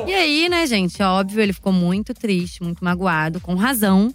E 0.07 0.13
aí, 0.13 0.49
né, 0.49 0.65
gente, 0.65 1.01
óbvio, 1.01 1.41
ele 1.41 1.53
ficou 1.53 1.71
muito 1.71 2.13
triste, 2.13 2.63
muito 2.63 2.83
magoado, 2.83 3.39
com 3.39 3.55
razão. 3.55 4.13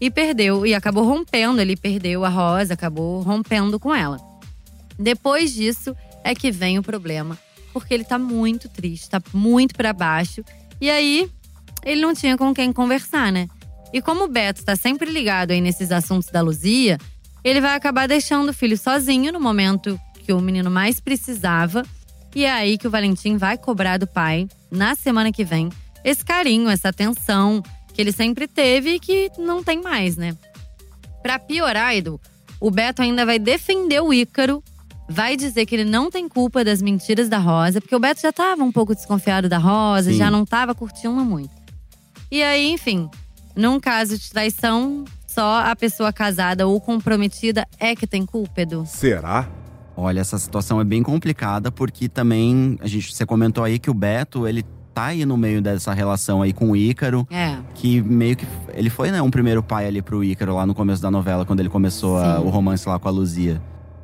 E 0.00 0.10
perdeu, 0.10 0.66
e 0.66 0.74
acabou 0.74 1.04
rompendo. 1.04 1.60
Ele 1.60 1.76
perdeu 1.76 2.24
a 2.24 2.28
Rosa, 2.28 2.74
acabou 2.74 3.22
rompendo 3.22 3.80
com 3.80 3.94
ela. 3.94 4.18
Depois 4.98 5.52
disso 5.52 5.96
é 6.22 6.34
que 6.34 6.50
vem 6.50 6.78
o 6.78 6.82
problema, 6.82 7.38
porque 7.72 7.92
ele 7.92 8.04
tá 8.04 8.18
muito 8.18 8.68
triste, 8.68 9.10
tá 9.10 9.22
muito 9.32 9.74
pra 9.74 9.92
baixo. 9.92 10.44
E 10.80 10.90
aí, 10.90 11.30
ele 11.84 12.00
não 12.00 12.14
tinha 12.14 12.36
com 12.36 12.54
quem 12.54 12.72
conversar, 12.72 13.30
né? 13.32 13.48
E 13.92 14.02
como 14.02 14.24
o 14.24 14.28
Beto 14.28 14.64
tá 14.64 14.76
sempre 14.76 15.10
ligado 15.10 15.52
aí 15.52 15.60
nesses 15.60 15.92
assuntos 15.92 16.28
da 16.28 16.40
Luzia, 16.40 16.98
ele 17.44 17.60
vai 17.60 17.74
acabar 17.74 18.08
deixando 18.08 18.48
o 18.50 18.54
filho 18.54 18.76
sozinho 18.76 19.32
no 19.32 19.40
momento 19.40 19.98
que 20.24 20.32
o 20.32 20.40
menino 20.40 20.70
mais 20.70 20.98
precisava. 20.98 21.84
E 22.36 22.44
é 22.44 22.52
aí 22.52 22.76
que 22.76 22.86
o 22.86 22.90
Valentim 22.90 23.38
vai 23.38 23.56
cobrar 23.56 23.96
do 23.96 24.06
pai, 24.06 24.46
na 24.70 24.94
semana 24.94 25.32
que 25.32 25.42
vem, 25.42 25.70
esse 26.04 26.22
carinho, 26.22 26.68
essa 26.68 26.90
atenção 26.90 27.62
que 27.94 28.02
ele 28.02 28.12
sempre 28.12 28.46
teve 28.46 28.96
e 28.96 29.00
que 29.00 29.32
não 29.38 29.64
tem 29.64 29.80
mais, 29.80 30.18
né? 30.18 30.36
Pra 31.22 31.38
piorar, 31.38 31.96
Edu, 31.96 32.20
o 32.60 32.70
Beto 32.70 33.00
ainda 33.00 33.24
vai 33.24 33.38
defender 33.38 34.02
o 34.02 34.12
Ícaro, 34.12 34.62
vai 35.08 35.34
dizer 35.34 35.64
que 35.64 35.76
ele 35.76 35.86
não 35.86 36.10
tem 36.10 36.28
culpa 36.28 36.62
das 36.62 36.82
mentiras 36.82 37.30
da 37.30 37.38
Rosa, 37.38 37.80
porque 37.80 37.96
o 37.96 37.98
Beto 37.98 38.20
já 38.20 38.30
tava 38.30 38.62
um 38.62 38.70
pouco 38.70 38.94
desconfiado 38.94 39.48
da 39.48 39.56
Rosa, 39.56 40.10
Sim. 40.10 40.18
já 40.18 40.30
não 40.30 40.44
tava 40.44 40.74
curtindo 40.74 41.24
muito. 41.24 41.54
E 42.30 42.42
aí, 42.42 42.68
enfim, 42.68 43.08
num 43.56 43.80
caso 43.80 44.18
de 44.18 44.28
traição, 44.28 45.06
só 45.26 45.60
a 45.60 45.74
pessoa 45.74 46.12
casada 46.12 46.66
ou 46.66 46.78
comprometida 46.82 47.66
é 47.80 47.96
que 47.96 48.06
tem 48.06 48.26
culpa, 48.26 48.60
Edu. 48.60 48.84
Será? 48.86 49.48
Olha, 49.96 50.20
essa 50.20 50.38
situação 50.38 50.80
é 50.80 50.84
bem 50.84 51.02
complicada, 51.02 51.72
porque 51.72 52.08
também, 52.08 52.78
a 52.82 52.86
gente, 52.86 53.14
você 53.14 53.24
comentou 53.24 53.64
aí 53.64 53.78
que 53.78 53.90
o 53.90 53.94
Beto, 53.94 54.46
ele 54.46 54.62
tá 54.92 55.06
aí 55.06 55.24
no 55.24 55.36
meio 55.36 55.60
dessa 55.62 55.92
relação 55.94 56.42
aí 56.42 56.52
com 56.52 56.70
o 56.70 56.76
Ícaro. 56.76 57.26
É. 57.30 57.56
que 57.74 58.00
meio 58.02 58.36
que. 58.36 58.46
Ele 58.74 58.90
foi, 58.90 59.10
né, 59.10 59.20
um 59.22 59.30
primeiro 59.30 59.62
pai 59.62 59.86
ali 59.86 60.02
pro 60.02 60.22
Ícaro 60.22 60.54
lá 60.54 60.66
no 60.66 60.74
começo 60.74 61.00
da 61.02 61.10
novela, 61.10 61.44
quando 61.44 61.60
ele 61.60 61.68
começou 61.68 62.18
a- 62.18 62.40
o 62.40 62.48
romance 62.50 62.88
lá 62.88 62.98
com 62.98 63.08
a 63.08 63.10
Luzia. 63.10 63.60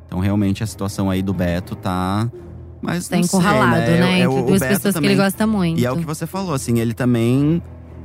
Então, 0.07 0.19
realmente, 0.19 0.63
a 0.63 0.67
situação 0.67 1.09
aí 1.09 1.21
do 1.21 1.33
Beto 1.33 1.75
tá. 1.75 2.29
Mas 2.81 3.07
Tá 3.07 3.15
não 3.15 3.23
sei, 3.23 3.37
encurralado, 3.39 3.77
né? 3.91 3.99
né? 3.99 4.19
É 4.19 4.27
o- 4.27 4.31
Entre 4.33 4.43
o 4.43 4.45
duas 4.47 4.59
pessoas 4.61 4.81
que 4.81 4.91
também- 4.93 5.11
ele 5.11 5.21
gosta 5.21 5.47
muito. 5.47 5.79
E 5.79 5.85
é 5.85 5.91
o 5.91 5.95
que 5.97 6.05
você 6.05 6.27
falou, 6.27 6.53
assim, 6.53 6.79
ele 6.79 6.93
também 6.93 7.61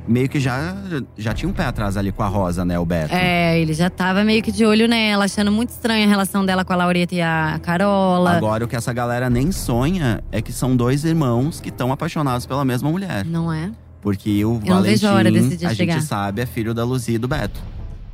meio 0.09 0.27
que 0.27 0.39
já, 0.39 0.75
já 1.17 1.33
tinha 1.33 1.47
um 1.47 1.53
pé 1.53 1.65
atrás 1.65 1.95
ali 1.95 2.11
com 2.11 2.23
a 2.23 2.27
Rosa, 2.27 2.65
né, 2.65 2.79
o 2.79 2.85
Beto? 2.85 3.13
É, 3.13 3.59
ele 3.59 3.73
já 3.73 3.89
tava 3.89 4.23
meio 4.23 4.41
que 4.41 4.51
de 4.51 4.65
olho 4.65 4.87
nela, 4.87 5.25
achando 5.25 5.51
muito 5.51 5.69
estranha 5.69 6.05
a 6.05 6.09
relação 6.09 6.45
dela 6.45 6.65
com 6.65 6.73
a 6.73 6.75
Laureta 6.75 7.13
e 7.13 7.21
a 7.21 7.59
Carola. 7.61 8.31
Agora, 8.31 8.65
o 8.65 8.67
que 8.67 8.75
essa 8.75 8.91
galera 8.91 9.29
nem 9.29 9.51
sonha 9.51 10.23
é 10.31 10.41
que 10.41 10.51
são 10.51 10.75
dois 10.75 11.05
irmãos 11.05 11.59
que 11.61 11.69
estão 11.69 11.91
apaixonados 11.91 12.45
pela 12.45 12.65
mesma 12.65 12.89
mulher. 12.89 13.23
Não 13.23 13.53
é? 13.53 13.71
Porque 14.01 14.43
o 14.43 14.53
não 14.53 14.77
Valentim, 14.77 14.89
vejo 15.05 15.07
a 15.07 15.69
a 15.69 15.73
gente 15.73 16.01
sabe, 16.01 16.41
é 16.41 16.45
filho 16.45 16.73
da 16.73 16.83
Luzia 16.83 17.15
e 17.15 17.19
do 17.19 17.27
Beto. 17.27 17.61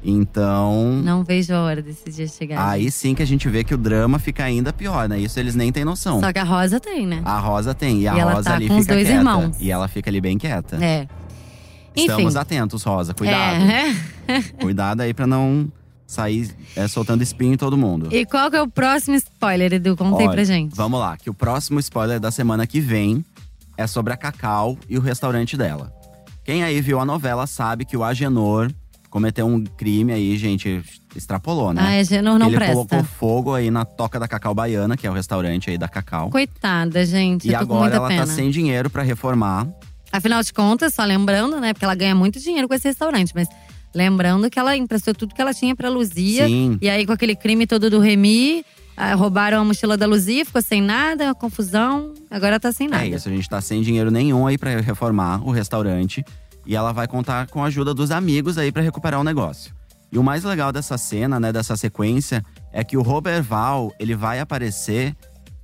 Então, 0.07 1.01
Não 1.03 1.23
vejo 1.23 1.51
a 1.53 1.61
hora 1.61 1.81
desse 1.81 2.11
dia 2.11 2.27
chegar. 2.27 2.69
Aí 2.69 2.91
sim 2.91 3.15
que 3.15 3.23
a 3.23 3.25
gente 3.25 3.49
vê 3.49 3.63
que 3.63 3.73
o 3.73 3.77
drama 3.77 4.19
fica 4.19 4.43
ainda 4.43 4.71
pior, 4.71 5.09
né? 5.09 5.17
Isso 5.19 5.39
eles 5.39 5.55
nem 5.55 5.71
têm 5.71 5.83
noção. 5.83 6.19
Só 6.19 6.31
que 6.31 6.37
a 6.37 6.43
Rosa 6.43 6.79
tem, 6.79 7.07
né? 7.07 7.21
A 7.25 7.39
Rosa 7.39 7.73
tem, 7.73 8.01
e 8.01 8.07
a 8.07 8.15
E 8.15 8.19
ela 8.19 8.33
Rosa 8.33 8.49
tá 8.51 8.55
ali 8.55 8.67
fica 8.69 8.93
quieta. 8.93 9.11
irmãos. 9.11 9.55
E 9.59 9.71
ela 9.71 9.87
fica 9.87 10.09
ali 10.09 10.21
bem 10.21 10.37
quieta. 10.37 10.77
É. 10.83 11.07
Enfim. 11.95 12.09
Estamos 12.09 12.35
atentos, 12.35 12.83
Rosa. 12.83 13.13
Cuidado. 13.13 13.63
É. 13.63 14.41
Cuidado 14.59 15.01
aí 15.01 15.13
pra 15.13 15.25
não 15.25 15.71
sair 16.05 16.49
é, 16.75 16.87
soltando 16.87 17.21
espinho 17.21 17.53
em 17.53 17.57
todo 17.57 17.77
mundo. 17.77 18.09
E 18.11 18.25
qual 18.25 18.49
que 18.49 18.57
é 18.57 18.61
o 18.61 18.67
próximo 18.67 19.15
spoiler, 19.15 19.73
Edu? 19.73 19.95
Conta 19.95 20.21
aí 20.21 20.29
pra 20.29 20.43
gente. 20.43 20.75
Vamos 20.75 20.99
lá, 20.99 21.17
que 21.17 21.29
o 21.29 21.33
próximo 21.33 21.79
spoiler 21.79 22.19
da 22.19 22.31
semana 22.31 22.67
que 22.67 22.79
vem 22.79 23.25
é 23.77 23.87
sobre 23.87 24.13
a 24.13 24.17
Cacau 24.17 24.77
e 24.87 24.97
o 24.97 25.01
restaurante 25.01 25.57
dela. 25.57 25.91
Quem 26.43 26.63
aí 26.63 26.79
viu 26.79 26.99
a 26.99 27.05
novela 27.05 27.47
sabe 27.47 27.85
que 27.85 27.97
o 27.97 28.03
Agenor 28.03 28.71
cometeu 29.09 29.47
um 29.47 29.63
crime 29.63 30.11
aí, 30.11 30.37
gente, 30.37 30.83
extrapolou, 31.15 31.73
né? 31.73 31.81
Ai, 31.83 32.03
gente, 32.03 32.21
não, 32.21 32.37
não 32.37 32.47
ele 32.47 32.57
presta. 32.57 32.75
colocou 32.75 33.03
fogo 33.03 33.53
aí 33.53 33.71
na 33.71 33.85
Toca 33.85 34.19
da 34.19 34.27
Cacau 34.27 34.53
Baiana, 34.53 34.97
que 34.97 35.07
é 35.07 35.09
o 35.09 35.13
restaurante 35.13 35.69
aí 35.69 35.77
da 35.77 35.87
Cacau. 35.87 36.29
Coitada, 36.29 37.05
gente. 37.05 37.47
E 37.47 37.55
agora 37.55 37.95
ela 37.95 38.09
pena. 38.09 38.25
tá 38.27 38.31
sem 38.33 38.51
dinheiro 38.51 38.89
pra 38.89 39.03
reformar. 39.03 39.67
Afinal 40.15 40.41
de 40.41 40.53
contas, 40.53 40.93
só 40.93 41.03
lembrando, 41.03 41.59
né? 41.59 41.73
Porque 41.73 41.83
ela 41.83 41.95
ganha 41.95 42.15
muito 42.15 42.39
dinheiro 42.39 42.67
com 42.67 42.73
esse 42.73 42.87
restaurante, 42.87 43.33
mas 43.35 43.49
lembrando 43.93 44.49
que 44.49 44.57
ela 44.57 44.75
emprestou 44.75 45.13
tudo 45.13 45.35
que 45.35 45.41
ela 45.41 45.53
tinha 45.53 45.75
pra 45.75 45.89
Luzia. 45.89 46.47
Sim. 46.47 46.77
E 46.81 46.89
aí, 46.89 47.05
com 47.05 47.11
aquele 47.11 47.35
crime 47.35 47.67
todo 47.67 47.89
do 47.89 47.99
Remy, 47.99 48.65
ah, 48.95 49.13
roubaram 49.13 49.59
a 49.59 49.65
mochila 49.65 49.97
da 49.97 50.05
Luzia, 50.05 50.45
ficou 50.45 50.61
sem 50.61 50.81
nada, 50.81 51.25
uma 51.25 51.35
confusão. 51.35 52.13
Agora 52.31 52.59
tá 52.59 52.71
sem 52.71 52.87
nada. 52.87 53.03
É 53.03 53.09
isso, 53.09 53.27
a 53.27 53.31
gente 53.31 53.49
tá 53.49 53.59
sem 53.59 53.81
dinheiro 53.81 54.09
nenhum 54.09 54.47
aí 54.47 54.57
pra 54.57 54.79
reformar 54.79 55.45
o 55.45 55.51
restaurante. 55.51 56.23
E 56.65 56.75
ela 56.75 56.93
vai 56.93 57.07
contar 57.07 57.47
com 57.47 57.61
a 57.61 57.67
ajuda 57.67 57.93
dos 57.93 58.09
amigos 58.09 58.57
aí 58.57 58.71
pra 58.71 58.81
recuperar 58.81 59.19
o 59.19 59.23
negócio. 59.23 59.73
E 60.11 60.17
o 60.17 60.23
mais 60.23 60.45
legal 60.45 60.71
dessa 60.71 60.97
cena, 60.97 61.39
né, 61.41 61.51
dessa 61.51 61.75
sequência, 61.75 62.41
é 62.71 62.83
que 62.85 62.95
o 62.95 63.01
Roberval, 63.01 63.93
ele 63.99 64.15
vai 64.15 64.39
aparecer 64.39 65.13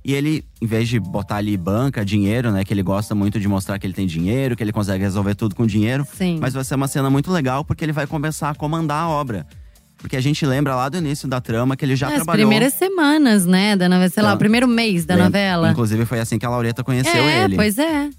e 0.04 0.14
ele, 0.14 0.44
em 0.60 0.66
vez 0.66 0.88
de 0.88 0.98
botar 0.98 1.36
ali 1.36 1.56
banca, 1.56 2.04
dinheiro, 2.04 2.50
né, 2.50 2.64
que 2.64 2.74
ele 2.74 2.82
gosta 2.82 3.14
muito 3.14 3.38
de 3.38 3.46
mostrar 3.46 3.78
que 3.78 3.86
ele 3.86 3.94
tem 3.94 4.06
dinheiro, 4.06 4.56
que 4.56 4.62
ele 4.62 4.72
consegue 4.72 5.02
resolver 5.04 5.34
tudo 5.34 5.54
com 5.54 5.64
dinheiro. 5.64 6.06
Sim. 6.16 6.38
Mas 6.40 6.54
vai 6.54 6.64
ser 6.64 6.74
uma 6.74 6.88
cena 6.88 7.08
muito 7.08 7.30
legal 7.30 7.64
porque 7.64 7.84
ele 7.84 7.92
vai 7.92 8.06
começar 8.06 8.50
a 8.50 8.54
comandar 8.54 9.04
a 9.04 9.08
obra. 9.08 9.46
Porque 9.98 10.16
a 10.16 10.20
gente 10.20 10.44
lembra 10.44 10.74
lá 10.74 10.88
do 10.88 10.98
início 10.98 11.28
da 11.28 11.40
trama 11.40 11.76
que 11.76 11.84
ele 11.84 11.94
já 11.94 12.08
As 12.08 12.14
trabalhou. 12.14 12.48
primeiras 12.48 12.74
semanas, 12.74 13.46
né, 13.46 13.76
da 13.76 13.88
novela, 13.88 14.10
sei 14.10 14.22
lá, 14.24 14.34
o 14.34 14.36
primeiro 14.38 14.66
mês 14.66 15.04
da 15.04 15.16
novela. 15.16 15.70
Inclusive 15.70 16.04
foi 16.04 16.18
assim 16.18 16.38
que 16.38 16.44
a 16.44 16.50
Laureta 16.50 16.82
conheceu 16.82 17.22
é, 17.22 17.44
ele. 17.44 17.54
pois 17.54 17.78
é. 17.78 18.10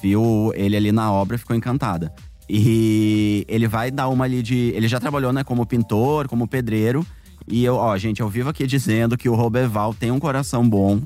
viu 0.00 0.52
ele 0.54 0.76
ali 0.76 0.92
na 0.92 1.10
obra 1.10 1.34
e 1.34 1.38
ficou 1.38 1.56
encantada. 1.56 2.12
E 2.48 3.44
ele 3.48 3.66
vai 3.66 3.90
dar 3.90 4.08
uma 4.08 4.24
ali 4.24 4.42
de. 4.42 4.72
Ele 4.76 4.86
já 4.86 5.00
trabalhou, 5.00 5.32
né, 5.32 5.42
como 5.42 5.66
pintor, 5.66 6.28
como 6.28 6.46
pedreiro. 6.46 7.04
E 7.48 7.64
eu, 7.64 7.74
ó, 7.74 7.96
gente, 7.96 8.20
eu 8.20 8.28
vivo 8.28 8.50
aqui 8.50 8.66
dizendo 8.66 9.16
que 9.16 9.28
o 9.28 9.34
Roberval 9.34 9.94
tem 9.94 10.10
um 10.10 10.20
coração 10.20 10.68
bom. 10.68 11.00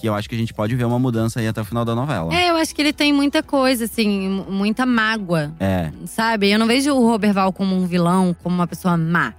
Que 0.00 0.08
eu 0.08 0.14
acho 0.14 0.28
que 0.28 0.34
a 0.34 0.38
gente 0.38 0.52
pode 0.52 0.74
ver 0.76 0.84
uma 0.84 0.98
mudança 0.98 1.40
aí 1.40 1.48
até 1.48 1.60
o 1.60 1.64
final 1.64 1.84
da 1.84 1.94
novela. 1.94 2.34
É, 2.34 2.50
eu 2.50 2.56
acho 2.56 2.74
que 2.74 2.82
ele 2.82 2.92
tem 2.92 3.12
muita 3.12 3.42
coisa, 3.42 3.84
assim, 3.86 4.28
mu- 4.28 4.46
muita 4.50 4.84
mágoa. 4.84 5.52
É. 5.58 5.90
Sabe? 6.06 6.50
Eu 6.50 6.58
não 6.58 6.66
vejo 6.66 6.92
o 6.94 7.06
Roberval 7.08 7.52
como 7.52 7.74
um 7.74 7.86
vilão, 7.86 8.36
como 8.42 8.54
uma 8.54 8.66
pessoa 8.66 8.96
má. 8.96 9.32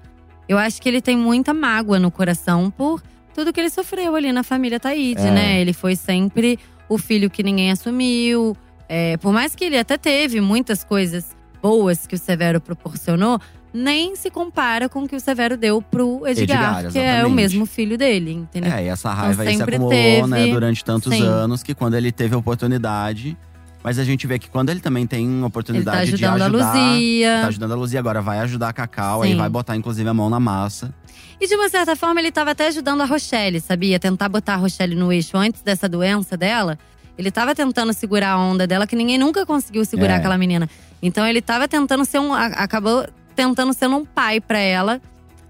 Eu 0.47 0.57
acho 0.57 0.81
que 0.81 0.87
ele 0.89 1.01
tem 1.01 1.17
muita 1.17 1.53
mágoa 1.53 1.99
no 1.99 2.09
coração 2.11 2.69
por 2.71 3.01
tudo 3.33 3.51
que 3.51 3.59
ele 3.59 3.69
sofreu 3.69 4.15
ali 4.15 4.31
na 4.31 4.43
família 4.43 4.79
Taíde, 4.79 5.21
É. 5.21 5.31
né? 5.31 5.61
Ele 5.61 5.73
foi 5.73 5.95
sempre 5.95 6.57
o 6.87 6.97
filho 6.97 7.29
que 7.29 7.43
ninguém 7.43 7.71
assumiu. 7.71 8.55
É, 8.87 9.17
por 9.17 9.33
mais 9.33 9.55
que 9.55 9.65
ele 9.65 9.77
até 9.77 9.97
teve 9.97 10.39
muitas 10.39 10.83
coisas 10.83 11.35
boas 11.61 12.05
que 12.05 12.13
o 12.15 12.17
Severo 12.17 12.61
proporcionou, 12.61 13.39
nem 13.75 14.15
se 14.15 14.31
compara 14.31 14.87
com 14.87 15.03
o 15.03 15.07
que 15.07 15.15
o 15.15 15.19
Severo 15.19 15.57
deu 15.57 15.81
pro 15.81 16.25
Edgar, 16.25 16.79
Edgar, 16.79 16.91
que 16.91 16.97
é 16.99 17.25
o 17.25 17.29
mesmo 17.29 17.65
filho 17.65 17.97
dele, 17.97 18.31
entendeu? 18.31 18.71
É, 18.71 18.85
e 18.85 18.87
essa 18.87 19.11
raiva 19.13 19.43
aí 19.43 19.55
se 19.57 19.61
acumulou, 19.61 19.89
teve- 19.89 20.27
né, 20.27 20.47
durante 20.47 20.83
tantos 20.83 21.13
Sim. 21.13 21.21
anos 21.23 21.61
que 21.61 21.75
quando 21.75 21.95
ele 21.95 22.11
teve 22.11 22.33
a 22.33 22.37
oportunidade. 22.37 23.37
Mas 23.83 23.99
a 23.99 24.03
gente 24.03 24.25
vê 24.25 24.39
que 24.39 24.49
quando 24.49 24.71
ele 24.71 24.79
também 24.79 25.05
tem 25.05 25.27
ele 25.29 25.41
tá 25.41 25.45
oportunidade 25.45 26.13
de 26.13 26.25
ajudando 26.25 26.41
a 26.41 26.45
ajudar. 26.45 26.73
Luzia. 26.93 27.37
Tá 27.41 27.47
ajudando 27.47 27.71
a 27.71 27.75
Luzia 27.75 27.99
agora, 27.99 28.19
vai 28.21 28.39
ajudar 28.39 28.69
a 28.69 28.73
Cacau, 28.73 29.21
aí 29.21 29.31
Sim. 29.33 29.37
vai 29.37 29.47
botar 29.47 29.75
inclusive 29.75 30.09
a 30.09 30.13
mão 30.13 30.27
na 30.27 30.39
massa. 30.39 30.91
E 31.39 31.47
de 31.47 31.53
uma 31.53 31.69
certa 31.69 31.95
forma, 31.95 32.19
ele 32.19 32.31
tava 32.31 32.51
até 32.51 32.67
ajudando 32.67 33.01
a 33.01 33.05
Rochelle, 33.05 33.59
sabia? 33.59 33.99
Tentar 33.99 34.27
botar 34.29 34.53
a 34.53 34.57
Rochelle 34.57 34.95
no 34.95 35.11
eixo 35.13 35.37
antes 35.37 35.61
dessa 35.61 35.87
doença 35.87 36.35
dela. 36.35 36.79
Ele 37.17 37.29
tava 37.29 37.53
tentando 37.53 37.93
segurar 37.93 38.31
a 38.31 38.39
onda 38.39 38.65
dela, 38.65 38.87
que 38.87 38.95
ninguém 38.95 39.17
nunca 39.19 39.45
conseguiu 39.45 39.85
segurar 39.85 40.13
É. 40.13 40.15
aquela 40.17 40.37
menina. 40.37 40.67
Então 41.01 41.25
ele 41.27 41.39
tava 41.41 41.67
tentando 41.67 42.03
ser 42.05 42.19
um. 42.19 42.33
Acabou 42.33 43.05
tentando 43.35 43.73
ser 43.73 43.87
um 43.87 44.05
pai 44.05 44.39
pra 44.39 44.59
ela. 44.59 45.01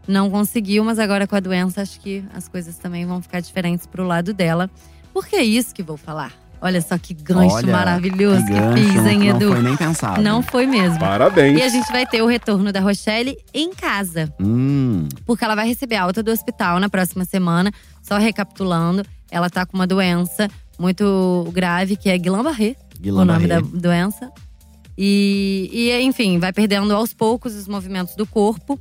Não 0.08 0.30
conseguiu, 0.30 0.84
mas 0.84 1.00
agora 1.00 1.25
com 1.25 1.36
a 1.36 1.39
doença, 1.39 1.82
acho 1.82 2.00
que 2.00 2.24
as 2.34 2.48
coisas 2.48 2.77
também 2.77 3.06
vão 3.06 3.22
ficar 3.22 3.39
diferentes 3.39 3.88
pro 3.88 4.06
lado 4.06 4.34
dela. 4.34 4.70
Porque 5.13 5.36
é 5.36 5.44
isso 5.44 5.74
que 5.74 5.82
vou 5.82 5.98
falar. 5.98 6.32
Olha 6.62 6.82
só 6.82 6.98
que 6.98 7.13
gancho 7.13 7.56
Olha, 7.56 7.72
maravilhoso 7.72 8.46
que, 8.46 8.54
gancho, 8.54 8.84
fiz, 8.84 9.06
hein, 9.06 9.20
não 9.20 9.36
Edu? 9.36 9.51
foi 9.51 9.62
nem 9.62 9.75
pensado. 9.77 10.22
Não 10.22 10.42
foi 10.42 10.65
mesmo. 10.65 11.00
Parabéns. 11.00 11.60
E 11.60 11.63
a 11.63 11.70
gente 11.70 11.92
vai 11.92 12.06
ter 12.06 12.22
o 12.22 12.25
retorno 12.25 12.72
da 12.72 12.80
Rochelle 12.80 13.38
em 13.54 13.74
casa 13.74 14.34
Hum, 14.39 15.08
porque 15.25 15.44
ela 15.44 15.56
vai 15.56 15.68
receber 15.68 15.98
alta 15.98 16.24
do 16.24 16.32
hospital 16.32 16.80
na 16.80 16.89
próxima 16.89 17.24
semana. 17.25 17.72
Só 18.01 18.18
recapitulando, 18.18 19.04
ela 19.30 19.50
tá 19.50 19.65
com 19.65 19.75
uma 19.75 19.86
doença 19.88 20.48
muito 20.80 21.48
grave, 21.54 21.96
que 21.96 22.10
é 22.10 22.18
Guillain-Barré, 22.18 22.75
o 23.06 23.25
nome 23.25 23.48
da 23.48 23.60
doença. 23.60 24.32
E, 24.98 25.70
e, 25.72 26.02
enfim, 26.02 26.40
vai 26.40 26.54
perdendo 26.54 26.94
aos 26.94 27.14
poucos 27.14 27.54
os 27.54 27.68
movimentos 27.68 28.16
do 28.16 28.25
corpo. 28.25 28.80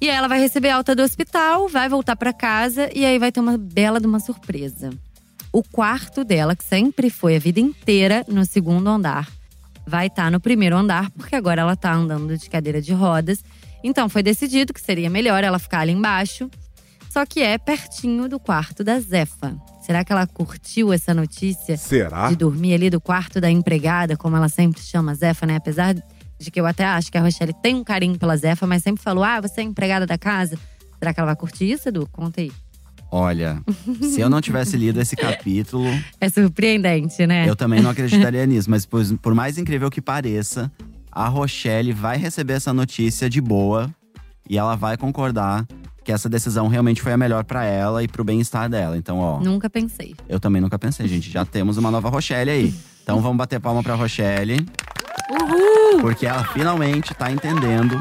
E 0.00 0.08
ela 0.08 0.28
vai 0.28 0.38
receber 0.38 0.70
alta 0.70 0.94
do 0.94 1.02
hospital, 1.02 1.68
vai 1.68 1.88
voltar 1.88 2.16
pra 2.16 2.32
casa 2.32 2.90
e 2.94 3.04
aí 3.04 3.18
vai 3.18 3.32
ter 3.32 3.40
uma 3.40 3.56
bela 3.56 3.98
de 3.98 4.06
uma 4.06 4.20
surpresa. 4.20 4.90
O 5.52 5.62
quarto 5.62 6.24
dela, 6.24 6.54
que 6.54 6.64
sempre 6.64 7.08
foi 7.08 7.36
a 7.36 7.38
vida 7.38 7.60
inteira 7.60 8.24
no 8.28 8.44
segundo 8.44 8.88
andar, 8.88 9.30
vai 9.86 10.08
estar 10.08 10.30
no 10.30 10.40
primeiro 10.40 10.76
andar, 10.76 11.10
porque 11.12 11.36
agora 11.36 11.62
ela 11.62 11.76
tá 11.76 11.92
andando 11.92 12.36
de 12.36 12.50
cadeira 12.50 12.82
de 12.82 12.92
rodas. 12.92 13.44
Então 13.82 14.08
foi 14.08 14.22
decidido 14.22 14.74
que 14.74 14.80
seria 14.80 15.08
melhor 15.08 15.44
ela 15.44 15.58
ficar 15.58 15.80
ali 15.80 15.92
embaixo. 15.92 16.50
Só 17.08 17.24
que 17.24 17.40
é 17.40 17.56
pertinho 17.56 18.28
do 18.28 18.40
quarto 18.40 18.82
da 18.82 18.98
Zefa. 18.98 19.56
Será 19.84 20.04
que 20.04 20.12
ela 20.12 20.26
curtiu 20.26 20.92
essa 20.92 21.12
notícia 21.12 21.76
Será? 21.76 22.28
de 22.28 22.36
dormir 22.36 22.74
ali 22.74 22.88
do 22.90 23.00
quarto 23.00 23.40
da 23.40 23.50
empregada, 23.50 24.16
como 24.16 24.36
ela 24.36 24.48
sempre 24.48 24.80
chama 24.80 25.12
a 25.12 25.14
Zefa, 25.14 25.44
né? 25.46 25.56
Apesar 25.56 25.94
de 25.94 26.50
que 26.50 26.60
eu 26.60 26.66
até 26.66 26.84
acho 26.84 27.12
que 27.12 27.18
a 27.18 27.20
Rochelle 27.22 27.52
tem 27.62 27.74
um 27.74 27.84
carinho 27.84 28.18
pela 28.18 28.36
Zefa, 28.36 28.66
mas 28.66 28.82
sempre 28.82 29.02
falou: 29.02 29.22
ah, 29.22 29.40
você 29.40 29.60
é 29.60 29.64
empregada 29.64 30.06
da 30.06 30.16
casa. 30.16 30.58
Será 30.98 31.12
que 31.12 31.20
ela 31.20 31.26
vai 31.26 31.36
curtir 31.36 31.70
isso, 31.70 31.88
Edu? 31.88 32.08
Conta 32.10 32.40
aí. 32.40 32.50
olha, 33.10 33.60
se 34.02 34.20
eu 34.20 34.30
não 34.30 34.40
tivesse 34.40 34.76
lido 34.76 35.00
esse 35.00 35.14
capítulo, 35.16 35.84
É 36.20 36.28
surpreendente, 36.30 37.26
né? 37.26 37.48
eu 37.48 37.54
também 37.54 37.80
não 37.82 37.90
acreditaria 37.90 38.46
nisso. 38.46 38.70
Mas 38.70 38.86
por, 38.86 39.04
por 39.18 39.34
mais 39.34 39.58
incrível 39.58 39.90
que 39.90 40.00
pareça, 40.00 40.72
a 41.12 41.28
Rochelle 41.28 41.92
vai 41.92 42.16
receber 42.16 42.54
essa 42.54 42.72
notícia 42.72 43.28
de 43.28 43.40
boa 43.40 43.94
e 44.48 44.56
ela 44.56 44.74
vai 44.76 44.96
concordar 44.96 45.66
que 46.04 46.12
essa 46.12 46.28
decisão 46.28 46.68
realmente 46.68 47.00
foi 47.00 47.12
a 47.12 47.16
melhor 47.16 47.44
pra 47.44 47.64
ela 47.64 48.02
e 48.02 48.08
pro 48.08 48.22
bem-estar 48.22 48.68
dela. 48.68 48.96
Então, 48.96 49.18
ó, 49.18 49.40
Nunca 49.40 49.70
pensei. 49.70 50.14
eu 50.28 50.38
também 50.38 50.60
nunca 50.60 50.78
pensei, 50.78 51.08
gente. 51.08 51.30
Já 51.30 51.44
temos 51.44 51.76
uma 51.78 51.90
nova 51.90 52.08
Rochelle 52.10 52.50
aí. 52.50 52.74
Então 53.02 53.20
vamos 53.20 53.38
bater 53.38 53.58
palma 53.60 53.82
pra 53.82 53.94
Rochelle. 53.94 54.66
Uhul! 55.30 56.00
Porque 56.02 56.26
ela 56.26 56.44
finalmente 56.44 57.14
tá 57.14 57.30
entendendo 57.30 57.98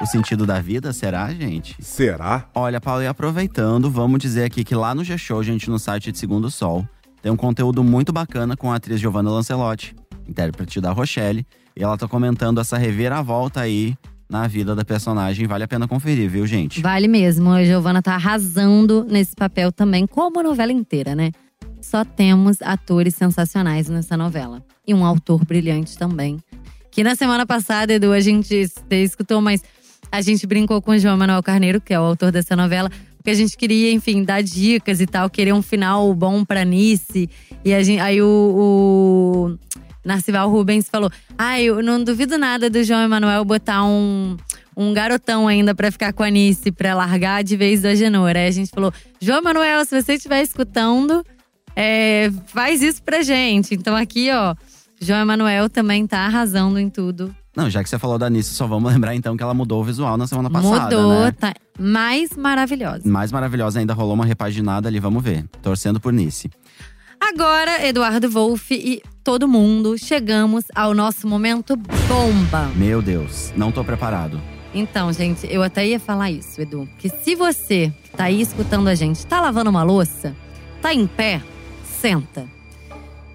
o 0.00 0.06
sentido 0.06 0.46
da 0.46 0.60
vida, 0.60 0.92
será, 0.92 1.32
gente? 1.32 1.76
Será? 1.80 2.46
Olha, 2.54 2.80
Paulo, 2.80 3.02
e 3.02 3.06
aproveitando, 3.06 3.90
vamos 3.90 4.18
dizer 4.20 4.44
aqui 4.44 4.64
que 4.64 4.74
lá 4.74 4.94
no 4.94 5.02
G-Show, 5.04 5.42
gente, 5.42 5.68
no 5.70 5.78
site 5.78 6.12
de 6.12 6.18
Segundo 6.18 6.50
Sol, 6.50 6.86
tem 7.22 7.30
um 7.32 7.36
conteúdo 7.36 7.82
muito 7.82 8.12
bacana 8.12 8.56
com 8.56 8.70
a 8.72 8.76
atriz 8.76 9.00
Giovanna 9.00 9.30
Lancelotti, 9.30 9.94
intérprete 10.28 10.80
da 10.80 10.92
Rochelle. 10.92 11.46
E 11.76 11.82
ela 11.82 11.96
tá 11.96 12.06
comentando 12.06 12.60
essa 12.60 12.76
reviravolta 12.78 13.60
aí 13.60 13.96
na 14.28 14.46
vida 14.46 14.74
da 14.74 14.84
personagem. 14.84 15.46
Vale 15.46 15.64
a 15.64 15.68
pena 15.68 15.86
conferir, 15.86 16.28
viu, 16.28 16.46
gente? 16.46 16.80
Vale 16.80 17.08
mesmo. 17.08 17.50
A 17.50 17.64
Giovana 17.64 18.02
tá 18.02 18.14
arrasando 18.14 19.04
nesse 19.08 19.34
papel 19.34 19.70
também, 19.70 20.06
como 20.06 20.40
a 20.40 20.42
novela 20.42 20.72
inteira, 20.72 21.14
né? 21.14 21.30
Só 21.80 22.04
temos 22.04 22.62
atores 22.62 23.14
sensacionais 23.14 23.88
nessa 23.88 24.16
novela. 24.16 24.64
E 24.86 24.94
um 24.94 25.04
autor 25.04 25.44
brilhante 25.44 25.96
também. 25.98 26.38
Que 26.90 27.02
na 27.02 27.14
semana 27.14 27.44
passada, 27.44 27.92
Edu, 27.92 28.12
a 28.12 28.20
gente 28.20 28.70
escutou, 28.90 29.40
mas 29.40 29.62
a 30.10 30.20
gente 30.20 30.46
brincou 30.46 30.80
com 30.80 30.92
o 30.92 30.98
João 30.98 31.16
Manuel 31.16 31.42
Carneiro, 31.42 31.80
que 31.80 31.92
é 31.92 31.98
o 31.98 32.04
autor 32.04 32.30
dessa 32.30 32.54
novela, 32.54 32.90
porque 33.16 33.30
a 33.30 33.34
gente 33.34 33.56
queria, 33.56 33.90
enfim, 33.92 34.22
dar 34.22 34.42
dicas 34.42 35.00
e 35.00 35.06
tal, 35.06 35.28
querer 35.28 35.52
um 35.52 35.62
final 35.62 36.14
bom 36.14 36.44
pra 36.44 36.64
Nice. 36.64 37.28
E 37.64 37.82
gente, 37.82 37.98
aí 38.00 38.22
o, 38.22 38.26
o 38.26 39.58
Narcival 40.04 40.50
Rubens 40.50 40.88
falou: 40.88 41.10
Ah, 41.38 41.60
eu 41.60 41.82
não 41.82 42.02
duvido 42.02 42.36
nada 42.38 42.68
do 42.68 42.82
João 42.82 43.02
Emanuel 43.02 43.44
botar 43.44 43.84
um, 43.84 44.36
um 44.76 44.92
garotão 44.92 45.48
ainda 45.48 45.74
pra 45.74 45.90
ficar 45.90 46.12
com 46.12 46.22
a 46.22 46.30
Nice, 46.30 46.70
pra 46.72 46.94
largar 46.94 47.42
de 47.42 47.56
vez 47.56 47.82
do 47.82 47.88
Agenor. 47.88 48.36
Aí 48.36 48.46
a 48.46 48.50
gente 48.50 48.70
falou: 48.70 48.92
João 49.20 49.38
Emanuel, 49.38 49.84
se 49.84 50.00
você 50.00 50.14
estiver 50.14 50.42
escutando, 50.42 51.24
é, 51.74 52.30
faz 52.46 52.82
isso 52.82 53.02
pra 53.02 53.22
gente. 53.22 53.74
Então 53.74 53.96
aqui, 53.96 54.30
ó, 54.32 54.54
João 55.00 55.20
Emanuel 55.20 55.68
também 55.68 56.06
tá 56.06 56.20
arrasando 56.20 56.78
em 56.78 56.88
tudo. 56.90 57.34
Não, 57.56 57.70
já 57.70 57.84
que 57.84 57.88
você 57.88 57.98
falou 58.00 58.18
da 58.18 58.28
Nice, 58.28 58.52
só 58.52 58.66
vamos 58.66 58.92
lembrar 58.92 59.14
então 59.14 59.36
que 59.36 59.42
ela 59.42 59.54
mudou 59.54 59.80
o 59.80 59.84
visual 59.84 60.16
na 60.16 60.26
semana 60.26 60.50
passada, 60.50 60.96
Mudou, 60.96 61.24
né? 61.24 61.30
tá 61.30 61.54
mais 61.78 62.30
maravilhosa. 62.36 63.02
Mais 63.08 63.30
maravilhosa 63.30 63.78
ainda, 63.78 63.94
rolou 63.94 64.14
uma 64.14 64.26
repaginada 64.26 64.88
ali, 64.88 64.98
vamos 64.98 65.22
ver. 65.22 65.44
Torcendo 65.62 66.00
por 66.00 66.12
Nice. 66.12 66.50
Agora, 67.26 67.82
Eduardo 67.86 68.28
Wolff 68.28 68.74
e 68.74 69.02
todo 69.24 69.48
mundo, 69.48 69.96
chegamos 69.96 70.66
ao 70.74 70.92
nosso 70.92 71.26
momento 71.26 71.74
bomba. 72.06 72.70
Meu 72.76 73.00
Deus, 73.00 73.50
não 73.56 73.72
tô 73.72 73.82
preparado. 73.82 74.38
Então, 74.74 75.10
gente, 75.10 75.46
eu 75.50 75.62
até 75.62 75.86
ia 75.86 75.98
falar 75.98 76.30
isso, 76.30 76.60
Edu. 76.60 76.86
Que 76.98 77.08
se 77.08 77.34
você 77.34 77.90
que 78.02 78.10
tá 78.10 78.24
aí 78.24 78.42
escutando 78.42 78.88
a 78.88 78.94
gente, 78.94 79.24
tá 79.24 79.40
lavando 79.40 79.70
uma 79.70 79.82
louça, 79.82 80.36
tá 80.82 80.92
em 80.92 81.06
pé, 81.06 81.40
senta. 81.98 82.46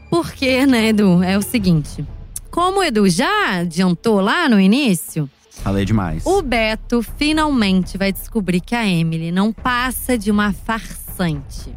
Porque, 0.07 0.67
né, 0.67 0.89
Edu, 0.89 1.23
é 1.23 1.35
o 1.35 1.41
seguinte. 1.41 2.05
Como 2.51 2.81
o 2.81 2.83
Edu 2.83 3.09
já 3.09 3.57
adiantou 3.57 4.21
lá 4.21 4.47
no 4.47 4.59
início, 4.59 5.27
Falei 5.63 5.83
demais. 5.83 6.25
O 6.27 6.43
Beto 6.43 7.01
finalmente 7.01 7.97
vai 7.97 8.13
descobrir 8.13 8.61
que 8.61 8.75
a 8.75 8.87
Emily 8.87 9.31
não 9.31 9.51
passa 9.51 10.15
de 10.15 10.29
uma 10.29 10.53
farsante. 10.53 11.73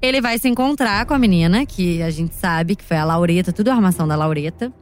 Ele 0.00 0.20
vai 0.20 0.38
se 0.38 0.48
encontrar 0.48 1.06
com 1.06 1.14
a 1.14 1.18
menina, 1.18 1.64
que 1.64 2.02
a 2.02 2.10
gente 2.10 2.34
sabe 2.34 2.76
que 2.76 2.84
foi 2.84 2.96
a 2.96 3.04
Laureta, 3.04 3.52
tudo 3.52 3.68
a 3.68 3.74
armação 3.74 4.06
da 4.06 4.14
Laureta. 4.14 4.72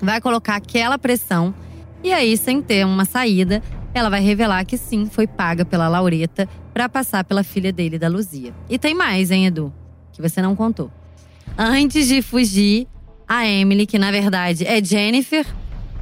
Vai 0.00 0.20
colocar 0.20 0.56
aquela 0.56 0.98
pressão. 0.98 1.54
E 2.02 2.12
aí, 2.12 2.36
sem 2.36 2.60
ter 2.60 2.84
uma 2.84 3.04
saída, 3.04 3.62
ela 3.94 4.08
vai 4.08 4.20
revelar 4.20 4.64
que 4.64 4.76
sim, 4.76 5.06
foi 5.06 5.26
paga 5.26 5.64
pela 5.64 5.88
Laureta 5.88 6.48
para 6.72 6.88
passar 6.88 7.24
pela 7.24 7.44
filha 7.44 7.72
dele, 7.72 7.98
da 7.98 8.08
Luzia. 8.08 8.54
E 8.68 8.78
tem 8.78 8.94
mais, 8.94 9.30
hein, 9.30 9.46
Edu? 9.46 9.72
Que 10.12 10.22
você 10.22 10.40
não 10.40 10.56
contou. 10.56 10.90
Antes 11.56 12.08
de 12.08 12.22
fugir, 12.22 12.86
a 13.28 13.46
Emily, 13.46 13.86
que 13.86 13.98
na 13.98 14.10
verdade 14.10 14.66
é 14.66 14.82
Jennifer, 14.82 15.46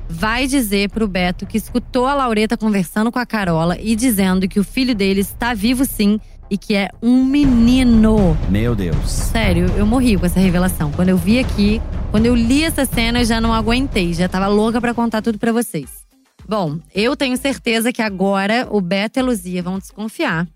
vai 0.08 0.46
dizer 0.46 0.90
pro 0.90 1.06
Beto 1.06 1.46
que 1.46 1.58
escutou 1.58 2.06
a 2.06 2.14
Laureta 2.14 2.56
conversando 2.56 3.12
com 3.12 3.18
a 3.18 3.26
Carola 3.26 3.76
e 3.80 3.94
dizendo 3.94 4.48
que 4.48 4.58
o 4.58 4.64
filho 4.64 4.94
dele 4.94 5.20
está 5.20 5.54
vivo 5.54 5.84
sim 5.84 6.18
e 6.50 6.56
que 6.56 6.74
é 6.74 6.88
um 7.02 7.24
menino. 7.24 8.36
Meu 8.48 8.74
Deus. 8.74 9.10
Sério, 9.10 9.66
eu 9.76 9.86
morri 9.86 10.16
com 10.16 10.26
essa 10.26 10.40
revelação. 10.40 10.90
Quando 10.92 11.10
eu 11.10 11.16
vi 11.16 11.38
aqui, 11.38 11.80
quando 12.10 12.26
eu 12.26 12.34
li 12.34 12.64
essa 12.64 12.84
cena, 12.84 13.20
eu 13.20 13.24
já 13.24 13.40
não 13.40 13.52
aguentei, 13.52 14.14
já 14.14 14.28
tava 14.28 14.46
louca 14.46 14.80
para 14.80 14.94
contar 14.94 15.20
tudo 15.20 15.38
para 15.38 15.52
vocês. 15.52 16.06
Bom, 16.48 16.78
eu 16.94 17.14
tenho 17.14 17.36
certeza 17.36 17.92
que 17.92 18.00
agora 18.00 18.66
o 18.70 18.80
Beto 18.80 19.18
e 19.18 19.20
a 19.20 19.24
Luzia 19.24 19.62
vão 19.62 19.78
desconfiar 19.78 20.48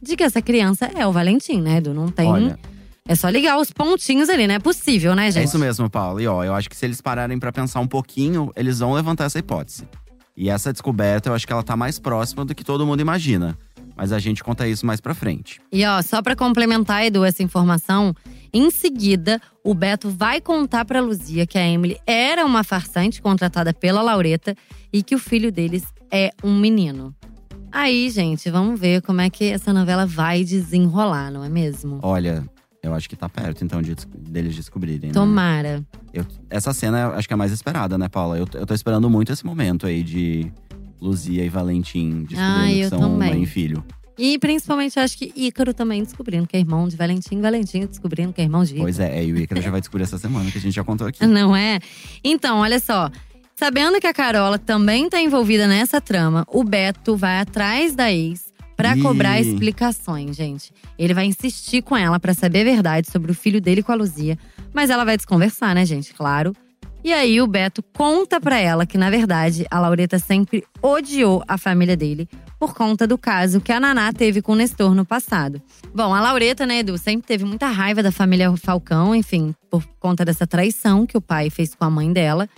de 0.00 0.16
que 0.16 0.22
essa 0.22 0.40
criança 0.40 0.90
é 0.94 1.06
o 1.06 1.12
Valentim, 1.12 1.60
né, 1.60 1.78
Edu? 1.78 1.92
Não 1.92 2.08
tem. 2.08 2.26
Olha, 2.26 2.58
É 3.06 3.14
só 3.14 3.28
ligar 3.28 3.58
os 3.58 3.70
pontinhos 3.70 4.30
ali, 4.30 4.46
não 4.46 4.54
é 4.54 4.58
possível, 4.58 5.14
né, 5.14 5.30
gente? 5.30 5.42
é 5.42 5.44
isso 5.44 5.58
mesmo, 5.58 5.90
Paulo. 5.90 6.22
E 6.22 6.26
ó, 6.26 6.42
eu 6.42 6.54
acho 6.54 6.70
que 6.70 6.76
se 6.76 6.86
eles 6.86 7.02
pararem 7.02 7.38
pra 7.38 7.52
pensar 7.52 7.80
um 7.80 7.86
pouquinho, 7.86 8.50
eles 8.56 8.78
vão 8.78 8.94
levantar 8.94 9.24
essa 9.24 9.38
hipótese. 9.38 9.86
E 10.34 10.48
essa 10.48 10.72
descoberta, 10.72 11.28
eu 11.28 11.34
acho 11.34 11.46
que 11.46 11.52
ela 11.52 11.62
tá 11.62 11.76
mais 11.76 11.98
próxima 11.98 12.46
do 12.46 12.54
que 12.54 12.64
todo 12.64 12.86
mundo 12.86 13.00
imagina. 13.00 13.58
Mas 13.94 14.10
a 14.10 14.18
gente 14.18 14.42
conta 14.42 14.66
isso 14.66 14.86
mais 14.86 15.02
pra 15.02 15.14
frente. 15.14 15.60
E 15.70 15.84
ó, 15.84 16.00
só 16.00 16.22
pra 16.22 16.34
complementar, 16.34 17.04
Edu, 17.04 17.24
essa 17.24 17.42
informação, 17.42 18.14
em 18.52 18.70
seguida, 18.70 19.38
o 19.62 19.74
Beto 19.74 20.08
vai 20.08 20.40
contar 20.40 20.86
pra 20.86 21.00
Luzia 21.02 21.46
que 21.46 21.58
a 21.58 21.66
Emily 21.66 21.98
era 22.06 22.44
uma 22.46 22.64
farsante 22.64 23.20
contratada 23.20 23.74
pela 23.74 24.00
Laureta 24.00 24.56
e 24.90 25.02
que 25.02 25.14
o 25.14 25.18
filho 25.18 25.52
deles 25.52 25.84
é 26.10 26.30
um 26.42 26.58
menino. 26.58 27.14
Aí, 27.70 28.08
gente, 28.08 28.50
vamos 28.50 28.80
ver 28.80 29.02
como 29.02 29.20
é 29.20 29.28
que 29.28 29.44
essa 29.44 29.74
novela 29.74 30.06
vai 30.06 30.42
desenrolar, 30.42 31.30
não 31.30 31.44
é 31.44 31.48
mesmo? 31.48 31.98
Olha, 32.02 32.44
eu 32.84 32.94
acho 32.94 33.08
que 33.08 33.16
tá 33.16 33.28
perto, 33.28 33.64
então, 33.64 33.80
de, 33.82 33.94
deles 34.16 34.54
descobrirem. 34.54 35.08
né? 35.08 35.14
Tomara. 35.14 35.82
Eu- 36.12 36.26
essa 36.50 36.72
cena, 36.72 37.08
acho 37.08 37.26
que 37.26 37.32
é 37.32 37.36
a 37.36 37.38
mais 37.38 37.50
esperada, 37.52 37.96
né, 37.98 38.08
Paula? 38.08 38.36
Eu, 38.38 38.46
eu 38.54 38.66
tô 38.66 38.74
esperando 38.74 39.08
muito 39.10 39.32
esse 39.32 39.44
momento 39.44 39.86
aí 39.86 40.02
de 40.02 40.52
Luzia 41.00 41.44
e 41.44 41.48
Valentim 41.48 42.24
descobrindo 42.24 42.60
Ah, 42.64 42.66
que 42.68 42.80
eu 42.80 42.88
são 42.88 43.00
também. 43.00 43.30
mãe 43.30 43.42
e 43.42 43.46
filho. 43.46 43.84
E 44.16 44.38
principalmente, 44.38 44.98
acho 45.00 45.18
que 45.18 45.32
Ícaro 45.34 45.74
também 45.74 46.02
descobrindo 46.02 46.46
que 46.46 46.56
é 46.56 46.60
irmão 46.60 46.86
de 46.86 46.94
Valentim, 46.96 47.40
Valentim 47.40 47.84
descobrindo 47.86 48.32
que 48.32 48.40
é 48.40 48.44
irmão 48.44 48.62
de 48.62 48.70
Ícaro. 48.74 48.84
Pois 48.84 49.00
é, 49.00 49.18
é, 49.18 49.24
e 49.24 49.32
o 49.32 49.38
Ícaro 49.38 49.60
já 49.60 49.70
vai 49.72 49.80
descobrir 49.80 50.04
essa 50.04 50.18
semana, 50.18 50.48
que 50.50 50.58
a 50.58 50.60
gente 50.60 50.74
já 50.74 50.84
contou 50.84 51.06
aqui. 51.06 51.18
Não 51.26 51.56
é? 51.56 51.80
Então, 52.22 52.58
olha 52.58 52.78
só. 52.78 53.10
Sabendo 53.56 54.00
que 54.00 54.06
a 54.06 54.12
Carola 54.14 54.58
também 54.58 55.08
tá 55.08 55.20
envolvida 55.20 55.66
nessa 55.66 56.00
trama, 56.00 56.44
o 56.48 56.62
Beto 56.64 57.16
vai 57.16 57.38
atrás 57.40 57.94
da 57.94 58.12
ex 58.12 58.52
pra 58.76 58.96
Ih. 58.96 59.02
cobrar 59.02 59.40
explicações, 59.40 60.36
gente. 60.36 60.72
Ele 60.98 61.14
vai 61.14 61.26
insistir 61.26 61.82
com 61.82 61.96
ela 61.96 62.18
pra 62.18 62.34
saber 62.34 62.62
a 62.62 62.64
verdade 62.64 63.10
sobre 63.10 63.30
o 63.30 63.34
filho 63.34 63.60
dele 63.60 63.82
com 63.82 63.92
a 63.92 63.94
Luzia, 63.94 64.38
mas 64.72 64.90
ela 64.90 65.04
vai 65.04 65.16
desconversar, 65.16 65.74
né, 65.74 65.84
gente? 65.84 66.12
Claro. 66.14 66.52
E 67.04 67.12
aí 67.12 67.38
o 67.38 67.46
Beto 67.46 67.82
conta 67.82 68.40
pra 68.40 68.58
ela 68.58 68.86
que 68.86 68.96
na 68.96 69.10
verdade 69.10 69.66
a 69.70 69.78
Laureta 69.78 70.18
sempre 70.18 70.64
odiou 70.80 71.44
a 71.46 71.58
família 71.58 71.94
dele 71.94 72.26
por 72.58 72.72
conta 72.72 73.06
do 73.06 73.18
caso 73.18 73.60
que 73.60 73.70
a 73.70 73.78
Naná 73.78 74.10
teve 74.10 74.40
com 74.40 74.52
o 74.52 74.54
Nestor 74.54 74.94
no 74.94 75.04
passado. 75.04 75.60
Bom, 75.94 76.14
a 76.14 76.20
Laureta, 76.22 76.64
né, 76.64 76.78
Edu, 76.78 76.96
sempre 76.96 77.26
teve 77.26 77.44
muita 77.44 77.66
raiva 77.68 78.02
da 78.02 78.10
família 78.10 78.56
Falcão, 78.56 79.14
enfim, 79.14 79.54
por 79.70 79.84
conta 80.00 80.24
dessa 80.24 80.46
traição 80.46 81.04
que 81.04 81.18
o 81.18 81.20
pai 81.20 81.50
fez 81.50 81.74
com 81.74 81.84
a 81.84 81.90
mãe 81.90 82.10
dela. 82.10 82.48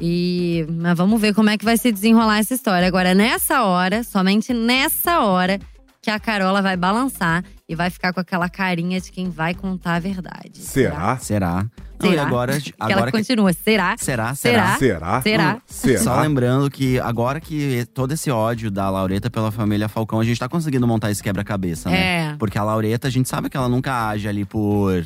E 0.00 0.66
mas 0.70 0.96
vamos 0.96 1.20
ver 1.20 1.34
como 1.34 1.50
é 1.50 1.58
que 1.58 1.64
vai 1.64 1.76
se 1.76 1.90
desenrolar 1.92 2.38
essa 2.38 2.54
história. 2.54 2.86
Agora, 2.86 3.14
nessa 3.14 3.62
hora, 3.64 4.02
somente 4.04 4.52
nessa 4.54 5.20
hora, 5.20 5.58
que 6.00 6.10
a 6.10 6.18
Carola 6.20 6.62
vai 6.62 6.76
balançar 6.76 7.44
e 7.68 7.74
vai 7.74 7.90
ficar 7.90 8.12
com 8.12 8.20
aquela 8.20 8.48
carinha 8.48 9.00
de 9.00 9.10
quem 9.10 9.28
vai 9.30 9.54
contar 9.54 9.96
a 9.96 9.98
verdade. 9.98 10.58
Será? 10.60 11.16
Será? 11.18 11.66
Não, 12.00 12.08
e 12.08 12.10
Será? 12.12 12.22
agora, 12.22 12.58
Que 12.60 12.72
ela 12.78 12.92
agora 12.92 13.10
que- 13.10 13.18
continua. 13.18 13.52
Será? 13.52 13.96
Será? 13.98 14.34
Será? 14.36 14.76
Será? 14.78 15.20
Será? 15.22 15.54
Hum, 15.56 15.60
Será? 15.66 15.98
Só 16.00 16.20
lembrando 16.20 16.70
que 16.70 17.00
agora 17.00 17.40
que 17.40 17.84
todo 17.92 18.12
esse 18.12 18.30
ódio 18.30 18.70
da 18.70 18.88
Laureta 18.88 19.28
pela 19.28 19.50
família 19.50 19.88
Falcão, 19.88 20.20
a 20.20 20.24
gente 20.24 20.38
tá 20.38 20.48
conseguindo 20.48 20.86
montar 20.86 21.10
esse 21.10 21.20
quebra-cabeça, 21.22 21.90
né? 21.90 21.98
É. 22.30 22.36
Porque 22.38 22.56
a 22.56 22.62
Laureta, 22.62 23.08
a 23.08 23.10
gente 23.10 23.28
sabe 23.28 23.50
que 23.50 23.56
ela 23.56 23.68
nunca 23.68 24.08
age 24.08 24.28
ali 24.28 24.44
por. 24.44 25.04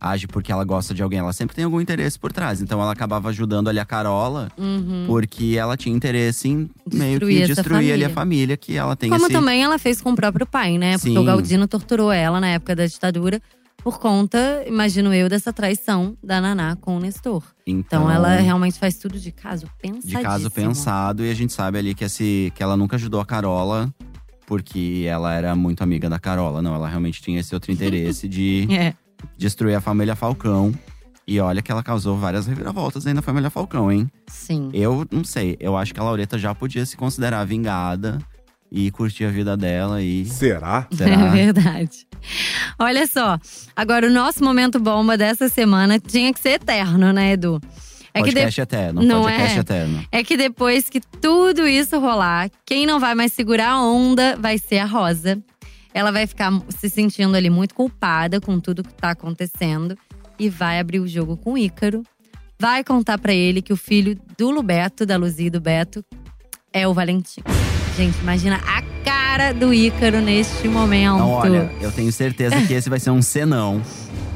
Age 0.00 0.26
porque 0.26 0.52
ela 0.52 0.64
gosta 0.64 0.92
de 0.92 1.02
alguém, 1.02 1.18
ela 1.18 1.32
sempre 1.32 1.56
tem 1.56 1.64
algum 1.64 1.80
interesse 1.80 2.18
por 2.18 2.30
trás. 2.32 2.60
Então 2.60 2.80
ela 2.80 2.92
acabava 2.92 3.28
ajudando 3.30 3.68
ali 3.68 3.78
a 3.78 3.84
Carola, 3.84 4.50
Uhum. 4.58 5.04
porque 5.06 5.56
ela 5.58 5.76
tinha 5.76 5.94
interesse 5.94 6.48
em 6.48 6.68
meio 6.92 7.18
Destruir 7.18 7.40
que 7.46 7.54
destruir 7.54 7.92
ali 7.92 8.04
a 8.04 8.10
família. 8.10 8.56
que 8.56 8.76
ela 8.76 8.94
tem 8.96 9.08
Como 9.10 9.24
esse. 9.26 9.32
também 9.32 9.62
ela 9.62 9.78
fez 9.78 10.00
com 10.02 10.12
o 10.12 10.14
próprio 10.16 10.46
pai, 10.46 10.76
né? 10.76 10.92
Porque 10.98 11.10
Sim. 11.10 11.18
o 11.18 11.24
Galdino 11.24 11.66
torturou 11.66 12.12
ela 12.12 12.40
na 12.40 12.48
época 12.48 12.76
da 12.76 12.86
ditadura 12.86 13.40
por 13.82 13.98
conta, 13.98 14.62
imagino 14.66 15.12
eu, 15.12 15.28
dessa 15.28 15.52
traição 15.52 16.16
da 16.22 16.40
Naná 16.40 16.74
com 16.76 16.96
o 16.96 17.00
Nestor. 17.00 17.42
Então, 17.66 18.10
ela 18.10 18.36
realmente 18.36 18.78
faz 18.78 18.96
tudo 18.98 19.18
de 19.18 19.30
caso 19.30 19.66
pensadíssimo. 19.80 20.18
de 20.18 20.22
caso 20.24 20.50
pensado 20.50 21.24
e 21.24 21.30
a 21.30 21.34
gente 21.34 21.52
sabe 21.52 21.78
ali 21.78 21.94
que, 21.94 22.02
esse, 22.04 22.50
que 22.54 22.62
ela 22.62 22.76
nunca 22.78 22.96
ajudou 22.96 23.20
a 23.20 23.26
Carola 23.26 23.92
porque 24.46 25.04
ela 25.08 25.32
era 25.34 25.54
muito 25.56 25.82
amiga 25.82 26.08
da 26.08 26.18
Carola. 26.18 26.60
Não, 26.60 26.74
ela 26.74 26.88
realmente 26.88 27.20
tinha 27.22 27.40
esse 27.40 27.54
outro 27.54 27.72
interesse 27.72 28.28
de 28.28 28.66
É. 28.70 28.94
destruir 29.36 29.74
a 29.74 29.80
família 29.80 30.14
Falcão. 30.16 30.72
E 31.26 31.40
olha 31.40 31.62
que 31.62 31.72
ela 31.72 31.82
causou 31.82 32.18
várias 32.18 32.46
reviravoltas 32.46 33.06
aí 33.06 33.14
na 33.14 33.22
família 33.22 33.48
Falcão, 33.48 33.90
hein? 33.90 34.10
Sim. 34.26 34.68
Eu 34.74 35.06
não 35.10 35.24
sei, 35.24 35.56
eu 35.58 35.74
acho 35.76 35.94
que 35.94 35.98
a 36.00 36.02
Laureta 36.02 36.38
já 36.38 36.54
podia 36.54 36.84
se 36.84 36.96
considerar 36.98 37.44
vingada 37.46 38.18
e 38.70 38.90
curtir 38.90 39.24
a 39.24 39.30
vida 39.30 39.56
dela 39.56 40.02
e. 40.02 40.26
Será? 40.26 40.86
É 40.92 40.96
Será? 40.96 41.28
verdade. 41.28 42.06
Olha 42.78 43.06
só, 43.06 43.38
agora 43.74 44.06
o 44.06 44.10
nosso 44.10 44.42
momento 44.44 44.78
bomba 44.78 45.16
dessa 45.16 45.48
semana 45.48 45.98
tinha 45.98 46.32
que 46.32 46.40
ser 46.40 46.50
eterno, 46.60 47.12
né, 47.12 47.32
Edu? 47.32 47.60
É 48.12 48.20
que, 48.22 48.28
de- 48.28 48.34
podcast 48.36 48.60
eterno, 48.60 49.02
Não 49.02 49.22
podcast 49.22 49.56
é? 49.56 49.60
eterno. 49.60 50.04
é 50.12 50.22
que 50.22 50.36
depois 50.36 50.88
que 50.88 51.00
tudo 51.00 51.66
isso 51.66 51.98
rolar, 51.98 52.48
quem 52.64 52.86
não 52.86 53.00
vai 53.00 53.12
mais 53.14 53.32
segurar 53.32 53.70
a 53.72 53.82
onda 53.82 54.36
vai 54.38 54.56
ser 54.56 54.78
a 54.78 54.84
Rosa. 54.86 55.42
Ela 55.94 56.10
vai 56.10 56.26
ficar 56.26 56.50
se 56.68 56.90
sentindo 56.90 57.36
ali 57.36 57.48
muito 57.48 57.72
culpada 57.72 58.40
com 58.40 58.58
tudo 58.58 58.82
que 58.82 58.92
tá 58.92 59.10
acontecendo 59.10 59.96
e 60.36 60.50
vai 60.50 60.80
abrir 60.80 60.98
o 60.98 61.06
jogo 61.06 61.36
com 61.36 61.52
o 61.52 61.58
Ícaro. 61.58 62.02
Vai 62.58 62.82
contar 62.82 63.16
pra 63.16 63.32
ele 63.32 63.62
que 63.62 63.72
o 63.72 63.76
filho 63.76 64.18
do 64.36 64.50
Lubeto, 64.50 65.06
da 65.06 65.16
Luzia 65.16 65.46
e 65.46 65.50
do 65.50 65.60
Beto, 65.60 66.04
é 66.72 66.88
o 66.88 66.92
Valentim. 66.92 67.42
Gente, 67.96 68.18
imagina 68.18 68.60
a 68.66 68.82
cara 69.04 69.52
do 69.52 69.72
Ícaro 69.72 70.20
neste 70.20 70.66
momento. 70.66 71.14
Então, 71.14 71.30
olha, 71.30 71.70
eu 71.80 71.92
tenho 71.92 72.12
certeza 72.12 72.60
que 72.66 72.72
esse 72.72 72.90
vai 72.90 72.98
ser 72.98 73.10
um 73.10 73.22
senão 73.22 73.80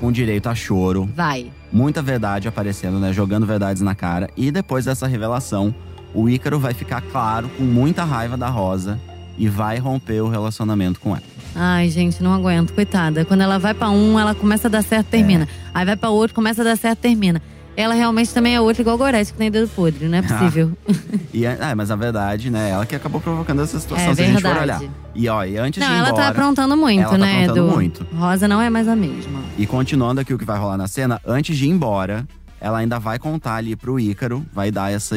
com 0.01 0.13
direito 0.13 0.49
a 0.49 0.55
choro. 0.55 1.11
Vai. 1.13 1.51
Muita 1.73 2.01
verdade 2.01 2.47
aparecendo, 2.47 3.01
né? 3.01 3.13
Jogando 3.13 3.47
verdades 3.47 3.83
na 3.83 3.97
cara. 3.97 4.31
E 4.37 4.53
depois 4.53 4.85
dessa 4.85 5.09
revelação, 5.09 5.75
o 6.15 6.29
Ícaro 6.29 6.61
vai 6.61 6.73
ficar 6.73 7.01
claro 7.03 7.49
com 7.57 7.65
muita 7.65 8.05
raiva 8.05 8.37
da 8.37 8.49
Rosa 8.49 9.01
e 9.37 9.49
vai 9.49 9.79
romper 9.79 10.21
o 10.21 10.29
relacionamento 10.29 11.01
com 11.01 11.17
ela. 11.17 11.38
Ai, 11.55 11.89
gente, 11.91 12.23
não 12.23 12.33
aguento, 12.33 12.73
coitada. 12.73 13.25
Quando 13.25 13.41
ela 13.41 13.59
vai 13.59 13.75
pra 13.75 13.91
um, 13.91 14.19
ela 14.19 14.35
começa 14.35 14.69
a 14.69 14.71
dar 14.71 14.83
certo, 14.83 15.09
termina. 15.09 15.49
Aí 15.75 15.85
vai 15.85 15.97
pra 15.97 16.11
outro, 16.11 16.35
começa 16.35 16.61
a 16.63 16.65
dar 16.65 16.77
certo, 16.77 17.01
termina. 17.01 17.43
Ela 17.77 17.95
realmente 17.95 18.35
também 18.35 18.57
é 18.57 18.61
outra 18.61 18.83
igual 18.83 18.99
Gorete, 18.99 19.31
que 19.33 19.39
tem 19.39 19.53
dedo 19.53 19.69
podre, 19.69 20.09
não 20.09 20.19
é 20.19 20.23
possível. 20.23 20.73
E, 21.33 21.47
ah, 21.47 21.75
mas 21.77 21.91
a 21.91 21.95
verdade, 21.97 22.51
né? 22.51 22.71
Ela 22.71 22.85
que 22.87 22.97
acabou 22.97 23.21
provocando 23.21 23.63
essa 23.63 23.79
situação, 23.79 24.11
É 24.11 24.15
se 24.15 24.23
a 24.23 24.27
gente 24.27 24.43
for 24.43 24.53
verdade. 24.55 24.85
olhar. 24.85 24.93
E 25.15 25.29
ó, 25.29 25.45
e 25.45 25.57
antes 25.59 25.79
não, 25.81 25.87
de 25.87 25.95
ir 25.95 25.99
ela 25.99 26.09
embora, 26.09 26.23
tá 26.25 26.29
aprontando 26.31 26.77
muito, 26.77 27.01
ela 27.03 27.11
tá 27.11 27.19
né, 27.19 27.43
aprontando 27.45 27.67
Edu? 27.69 27.77
muito. 27.77 28.07
Rosa 28.17 28.49
não 28.49 28.61
é 28.61 28.69
mais 28.69 28.89
a 28.89 28.97
mesma. 28.97 29.41
E 29.57 29.65
continuando 29.67 30.21
aqui 30.21 30.35
o 30.35 30.39
que 30.39 30.45
vai 30.45 30.59
rolar 30.59 30.77
na 30.77 30.89
cena, 30.89 31.21
antes 31.25 31.57
de 31.57 31.67
ir 31.67 31.69
embora, 31.69 32.27
ela 32.61 32.79
ainda 32.79 32.99
vai 32.99 33.19
contar 33.19 33.55
ali 33.57 33.77
pro 33.77 34.01
Ícaro, 34.01 34.45
vai 34.53 34.73
dar 34.73 34.91
essa. 34.91 35.15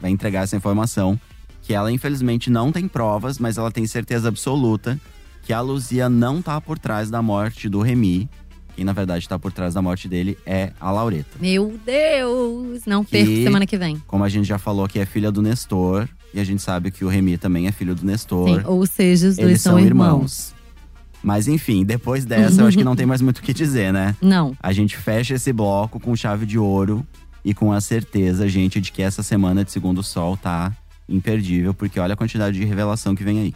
vai 0.00 0.10
entregar 0.10 0.44
essa 0.44 0.56
informação. 0.56 1.20
Que 1.60 1.74
ela, 1.74 1.92
infelizmente, 1.92 2.48
não 2.48 2.72
tem 2.72 2.88
provas, 2.88 3.38
mas 3.38 3.58
ela 3.58 3.70
tem 3.70 3.86
certeza 3.86 4.28
absoluta 4.28 4.98
que 5.42 5.52
a 5.52 5.60
Luzia 5.60 6.08
não 6.08 6.40
tá 6.40 6.60
por 6.60 6.78
trás 6.78 7.10
da 7.10 7.20
morte 7.22 7.68
do 7.68 7.80
Remy. 7.80 8.28
Quem, 8.74 8.84
na 8.84 8.92
verdade, 8.94 9.28
tá 9.28 9.38
por 9.38 9.52
trás 9.52 9.74
da 9.74 9.82
morte 9.82 10.08
dele 10.08 10.38
é 10.46 10.72
a 10.80 10.90
Laureta. 10.90 11.36
Meu 11.40 11.78
Deus! 11.84 12.84
Não 12.86 13.04
perco 13.04 13.26
Que- 13.30 13.42
semana 13.44 13.66
que 13.66 13.76
vem. 13.76 14.02
Como 14.06 14.24
a 14.24 14.28
gente 14.28 14.46
já 14.46 14.56
falou, 14.58 14.88
que 14.88 14.98
é 14.98 15.04
filha 15.04 15.30
do 15.30 15.42
Nestor. 15.42 16.08
E 16.32 16.40
a 16.40 16.44
gente 16.44 16.62
sabe 16.62 16.90
que 16.90 17.04
o 17.04 17.08
Remy 17.08 17.36
também 17.36 17.66
é 17.66 17.72
filho 17.72 17.94
do 17.94 18.06
Nestor. 18.06 18.48
Sim, 18.48 18.66
ou 18.66 18.86
seja, 18.86 19.28
os 19.28 19.36
dois 19.36 19.48
Eles 19.48 19.60
são, 19.60 19.72
são 19.72 19.80
irmãos. 19.80 20.14
irmãos. 20.48 20.54
Mas 21.22 21.46
enfim, 21.46 21.84
depois 21.84 22.24
dessa, 22.24 22.62
eu 22.62 22.66
acho 22.66 22.76
que 22.78 22.82
não 22.82 22.96
tem 22.96 23.04
mais 23.06 23.20
muito 23.20 23.38
o 23.38 23.42
que 23.42 23.52
dizer, 23.52 23.92
né? 23.92 24.16
Não. 24.22 24.56
A 24.60 24.72
gente 24.72 24.96
fecha 24.96 25.34
esse 25.34 25.52
bloco 25.52 26.00
com 26.00 26.16
chave 26.16 26.46
de 26.46 26.58
ouro 26.58 27.06
e 27.44 27.52
com 27.54 27.72
a 27.72 27.80
certeza, 27.80 28.48
gente, 28.48 28.80
de 28.80 28.90
que 28.90 29.02
essa 29.02 29.22
semana 29.22 29.64
de 29.64 29.70
Segundo 29.70 30.02
Sol 30.02 30.36
tá 30.36 30.72
imperdível, 31.08 31.74
porque 31.74 32.00
olha 32.00 32.14
a 32.14 32.16
quantidade 32.16 32.58
de 32.58 32.64
revelação 32.64 33.14
que 33.14 33.22
vem 33.22 33.38
aí. 33.38 33.54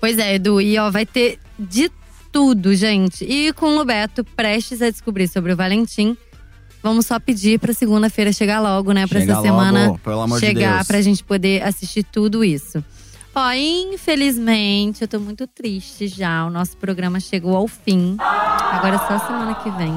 Pois 0.00 0.18
é, 0.18 0.34
Edu, 0.34 0.60
e 0.60 0.78
ó, 0.78 0.90
vai 0.90 1.04
ter 1.04 1.38
de 1.58 1.90
tudo, 2.30 2.74
gente. 2.74 3.24
E 3.24 3.52
com 3.52 3.76
o 3.78 3.84
Beto 3.84 4.24
prestes 4.24 4.80
a 4.82 4.90
descobrir 4.90 5.26
sobre 5.28 5.52
o 5.52 5.56
Valentim, 5.56 6.16
vamos 6.82 7.06
só 7.06 7.18
pedir 7.18 7.58
pra 7.58 7.72
segunda-feira 7.72 8.32
chegar 8.32 8.60
logo, 8.60 8.92
né? 8.92 9.06
Pra 9.06 9.20
Chega 9.20 9.32
essa 9.32 9.40
logo, 9.40 9.52
semana 9.52 9.98
pelo 10.04 10.20
amor 10.20 10.38
de 10.40 10.46
chegar 10.46 10.76
Deus. 10.76 10.86
pra 10.86 11.00
gente 11.00 11.24
poder 11.24 11.62
assistir 11.62 12.04
tudo 12.04 12.44
isso. 12.44 12.84
Ó, 13.34 13.52
infelizmente, 13.52 15.02
eu 15.02 15.08
tô 15.08 15.20
muito 15.20 15.46
triste 15.46 16.08
já. 16.08 16.46
O 16.46 16.50
nosso 16.50 16.76
programa 16.76 17.20
chegou 17.20 17.54
ao 17.56 17.68
fim. 17.68 18.16
Agora 18.18 18.96
é 18.96 18.98
só 18.98 19.26
semana 19.26 19.54
que 19.56 19.70
vem. 19.70 19.94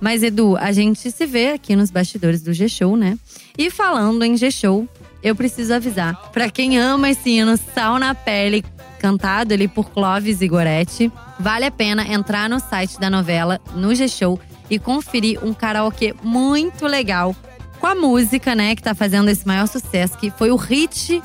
Mas, 0.00 0.22
Edu, 0.22 0.56
a 0.56 0.70
gente 0.72 1.10
se 1.10 1.24
vê 1.24 1.52
aqui 1.52 1.74
nos 1.76 1.90
bastidores 1.90 2.42
do 2.42 2.52
G-Show, 2.52 2.96
né? 2.96 3.16
E 3.56 3.70
falando 3.70 4.22
em 4.22 4.36
G-Show, 4.36 4.86
eu 5.22 5.34
preciso 5.34 5.72
avisar. 5.72 6.30
Pra 6.30 6.50
quem 6.50 6.78
ama 6.78 7.08
esse 7.08 7.30
hino 7.30 7.56
Sal 7.56 7.98
na 7.98 8.14
Pele, 8.14 8.62
cantado 9.04 9.52
ali 9.52 9.68
por 9.68 9.90
Clóvis 9.90 10.40
e 10.40 10.48
Goretti, 10.48 11.12
vale 11.38 11.66
a 11.66 11.70
pena 11.70 12.10
entrar 12.10 12.48
no 12.48 12.58
site 12.58 12.98
da 12.98 13.10
novela, 13.10 13.60
no 13.74 13.94
G-Show, 13.94 14.40
e 14.70 14.78
conferir 14.78 15.44
um 15.44 15.52
karaokê 15.52 16.14
muito 16.22 16.86
legal 16.86 17.36
com 17.78 17.86
a 17.86 17.94
música, 17.94 18.54
né, 18.54 18.74
que 18.74 18.82
tá 18.82 18.94
fazendo 18.94 19.28
esse 19.28 19.46
maior 19.46 19.66
sucesso, 19.66 20.16
que 20.16 20.30
foi 20.30 20.50
o 20.50 20.56
hit 20.56 21.22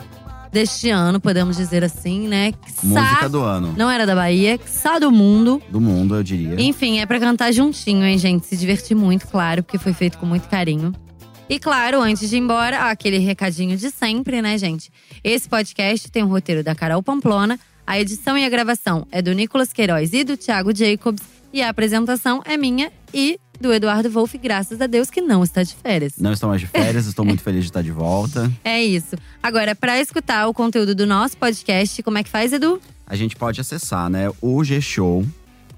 deste 0.51 0.89
ano, 0.89 1.21
podemos 1.21 1.55
dizer 1.55 1.81
assim, 1.81 2.27
né? 2.27 2.51
Música 2.83 3.29
do 3.29 3.43
ano. 3.43 3.73
Não 3.77 3.89
era 3.89 4.05
da 4.05 4.13
Bahia, 4.13 4.59
Sá 4.65 4.99
do 4.99 5.09
Mundo. 5.09 5.61
Do 5.69 5.79
mundo, 5.79 6.15
eu 6.15 6.23
diria. 6.23 6.59
Enfim, 6.59 6.99
é 6.99 7.05
pra 7.05 7.17
cantar 7.17 7.53
juntinho, 7.53 8.03
hein, 8.03 8.17
gente? 8.17 8.45
Se 8.45 8.57
divertir 8.57 8.93
muito, 8.93 9.25
claro, 9.25 9.63
porque 9.63 9.77
foi 9.77 9.93
feito 9.93 10.17
com 10.17 10.25
muito 10.25 10.49
carinho. 10.49 10.91
E 11.49 11.57
claro, 11.57 11.99
antes 11.99 12.29
de 12.29 12.35
ir 12.35 12.39
embora, 12.39 12.89
aquele 12.91 13.17
recadinho 13.17 13.75
de 13.75 13.89
sempre, 13.89 14.39
né, 14.39 14.55
gente? 14.57 14.91
Esse 15.23 15.49
podcast 15.49 16.11
tem 16.11 16.21
o 16.21 16.27
roteiro 16.27 16.63
da 16.63 16.75
Carol 16.75 17.01
Pamplona, 17.01 17.59
a 17.89 17.99
edição 17.99 18.37
e 18.37 18.45
a 18.45 18.49
gravação 18.49 19.07
é 19.11 19.19
do 19.19 19.33
Nicolas 19.33 19.73
Queiroz 19.73 20.13
e 20.13 20.23
do 20.23 20.37
Thiago 20.37 20.71
Jacobs, 20.75 21.23
e 21.51 21.59
a 21.59 21.69
apresentação 21.69 22.39
é 22.45 22.55
minha 22.55 22.91
e 23.11 23.39
do 23.59 23.73
Eduardo 23.73 24.11
Wolff, 24.11 24.37
graças 24.37 24.79
a 24.79 24.85
Deus 24.85 25.09
que 25.09 25.21
não 25.21 25.43
está 25.43 25.63
de 25.63 25.73
férias. 25.73 26.13
Não 26.19 26.31
estou 26.31 26.49
mais 26.49 26.61
de 26.61 26.67
férias, 26.67 27.07
estou 27.07 27.25
muito 27.25 27.41
feliz 27.41 27.63
de 27.63 27.71
estar 27.71 27.81
de 27.81 27.91
volta. 27.91 28.51
É 28.63 28.79
isso. 28.79 29.15
Agora, 29.41 29.73
pra 29.73 29.99
escutar 29.99 30.47
o 30.47 30.53
conteúdo 30.53 30.93
do 30.93 31.07
nosso 31.07 31.35
podcast, 31.35 32.03
como 32.03 32.19
é 32.19 32.23
que 32.23 32.29
faz, 32.29 32.53
Edu? 32.53 32.79
A 33.07 33.15
gente 33.15 33.35
pode 33.35 33.59
acessar, 33.59 34.07
né, 34.07 34.31
o 34.39 34.63
G-Show, 34.63 35.25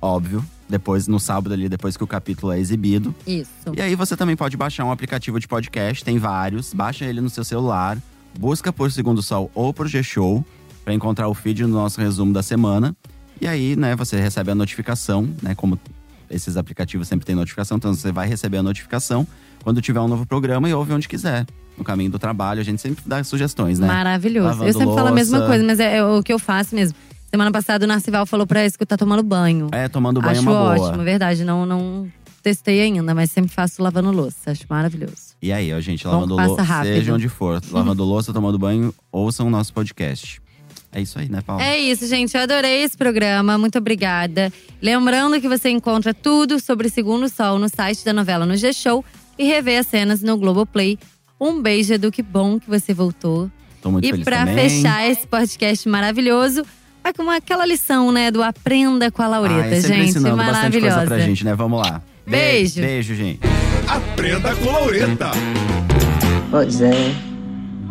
óbvio. 0.01 0.45
Depois, 0.67 1.07
no 1.07 1.17
sábado 1.17 1.53
ali, 1.53 1.69
depois 1.69 1.95
que 1.95 2.03
o 2.03 2.07
capítulo 2.07 2.51
é 2.51 2.59
exibido. 2.59 3.15
Isso. 3.25 3.51
E 3.73 3.81
aí 3.81 3.95
você 3.95 4.17
também 4.17 4.35
pode 4.35 4.57
baixar 4.57 4.83
um 4.83 4.91
aplicativo 4.91 5.39
de 5.39 5.47
podcast, 5.47 6.03
tem 6.03 6.17
vários. 6.17 6.73
Baixa 6.73 7.05
ele 7.05 7.21
no 7.21 7.29
seu 7.29 7.45
celular, 7.45 7.97
busca 8.37 8.73
por 8.73 8.91
Segundo 8.91 9.23
Sol 9.23 9.49
ou 9.55 9.73
por 9.73 9.87
G-Show 9.87 10.45
para 10.83 10.93
encontrar 10.93 11.27
o 11.27 11.33
feed 11.33 11.63
no 11.63 11.69
nosso 11.69 11.99
resumo 11.99 12.33
da 12.33 12.43
semana. 12.43 12.95
E 13.39 13.47
aí, 13.47 13.75
né, 13.75 13.95
você 13.95 14.19
recebe 14.19 14.51
a 14.51 14.55
notificação, 14.55 15.29
né, 15.41 15.55
como 15.55 15.79
esses 16.29 16.57
aplicativos 16.57 17.07
sempre 17.07 17.25
têm 17.25 17.35
notificação, 17.35 17.77
então 17.77 17.93
você 17.93 18.11
vai 18.11 18.27
receber 18.27 18.57
a 18.57 18.63
notificação 18.63 19.27
quando 19.63 19.81
tiver 19.81 19.99
um 19.99 20.07
novo 20.07 20.25
programa 20.25 20.69
e 20.69 20.73
ouve 20.73 20.93
onde 20.93 21.07
quiser. 21.07 21.45
No 21.77 21.83
caminho 21.83 22.11
do 22.11 22.19
trabalho, 22.19 22.59
a 22.59 22.63
gente 22.63 22.81
sempre 22.81 23.03
dá 23.05 23.23
sugestões, 23.23 23.79
né? 23.79 23.87
Maravilhoso. 23.87 24.47
Lavando 24.49 24.69
eu 24.69 24.73
sempre 24.73 24.93
falo 24.93 25.07
a 25.07 25.11
mesma 25.11 25.37
louça. 25.37 25.49
coisa, 25.49 25.65
mas 25.65 25.79
é, 25.79 25.97
é 25.97 26.03
o 26.03 26.21
que 26.21 26.31
eu 26.31 26.39
faço 26.39 26.75
mesmo. 26.75 26.95
Semana 27.29 27.51
passada 27.51 27.85
o 27.85 27.87
Narcival 27.87 28.25
falou 28.25 28.45
pra 28.45 28.65
escutar 28.65 28.97
tomando 28.97 29.23
banho. 29.23 29.69
É, 29.71 29.87
tomando 29.87 30.19
banho 30.19 30.31
Acho 30.31 30.49
é 30.49 30.51
uma 30.51 30.75
boa. 30.75 30.87
ótimo, 30.87 31.03
verdade. 31.03 31.45
Não, 31.45 31.65
não 31.65 32.11
testei 32.43 32.81
ainda, 32.81 33.15
mas 33.15 33.31
sempre 33.31 33.51
faço 33.51 33.81
lavando 33.81 34.11
louça. 34.11 34.51
Acho 34.51 34.65
maravilhoso. 34.69 35.31
E 35.41 35.51
aí, 35.51 35.73
ó, 35.73 35.79
gente, 35.79 36.05
lavando 36.05 36.35
louça, 36.35 36.83
seja 36.83 37.13
onde 37.13 37.29
for, 37.29 37.61
lavando 37.71 38.03
louça, 38.03 38.33
tomando 38.33 38.59
banho, 38.59 38.93
ouçam 39.11 39.47
o 39.47 39.49
nosso 39.49 39.73
podcast. 39.73 40.40
É 40.93 41.01
isso 41.01 41.17
aí, 41.19 41.29
né, 41.29 41.39
Paulo? 41.45 41.61
É 41.61 41.77
isso, 41.79 42.05
gente. 42.07 42.35
Eu 42.35 42.41
adorei 42.41 42.83
esse 42.83 42.97
programa. 42.97 43.57
Muito 43.57 43.77
obrigada. 43.77 44.51
Lembrando 44.81 45.39
que 45.39 45.47
você 45.47 45.69
encontra 45.69 46.13
tudo 46.13 46.59
sobre 46.59 46.89
Segundo 46.89 47.29
Sol 47.29 47.57
no 47.57 47.69
site 47.69 48.03
da 48.03 48.11
novela 48.11 48.45
no 48.45 48.57
G-Show 48.57 49.03
e 49.39 49.45
revê 49.45 49.77
as 49.77 49.87
cenas 49.87 50.21
no 50.21 50.35
Globoplay. 50.37 50.99
Um 51.39 51.61
beijo, 51.61 51.93
Edu. 51.93 52.11
Que 52.11 52.21
bom 52.21 52.59
que 52.59 52.69
você 52.69 52.93
voltou. 52.93 53.49
Tô 53.81 53.89
muito 53.89 54.05
e 54.05 54.11
feliz 54.11 54.25
pra 54.25 54.39
também. 54.45 54.69
fechar 54.69 55.09
esse 55.09 55.25
podcast 55.25 55.87
maravilhoso, 55.89 56.63
é 57.03 57.11
com 57.11 57.27
aquela 57.31 57.65
lição, 57.65 58.11
né, 58.11 58.29
do 58.29 58.43
Aprenda 58.43 59.09
com 59.09 59.23
a 59.23 59.27
Laureta, 59.27 59.69
Ai, 59.73 59.81
sempre 59.81 60.11
gente. 60.11 60.19
Maravilhosa. 60.19 60.95
coisa 60.97 61.07
pra 61.07 61.19
gente, 61.19 61.43
né? 61.43 61.55
Vamos 61.55 61.79
lá. 61.81 61.99
Be- 62.25 62.31
Beijo. 62.31 62.79
Beijo, 62.81 63.15
gente. 63.15 63.39
Aprenda 63.87 64.53
com 64.57 64.65
Laureta. 64.69 65.31
Pois 66.51 66.79
é, 66.81 66.91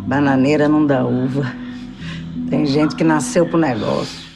bananeira 0.07 0.69
não 0.69 0.85
dá 0.85 1.03
uva. 1.03 1.53
Tem 2.49 2.65
gente 2.65 2.95
que 2.95 3.03
nasceu 3.03 3.45
pro 3.45 3.57
negócio. 3.57 4.30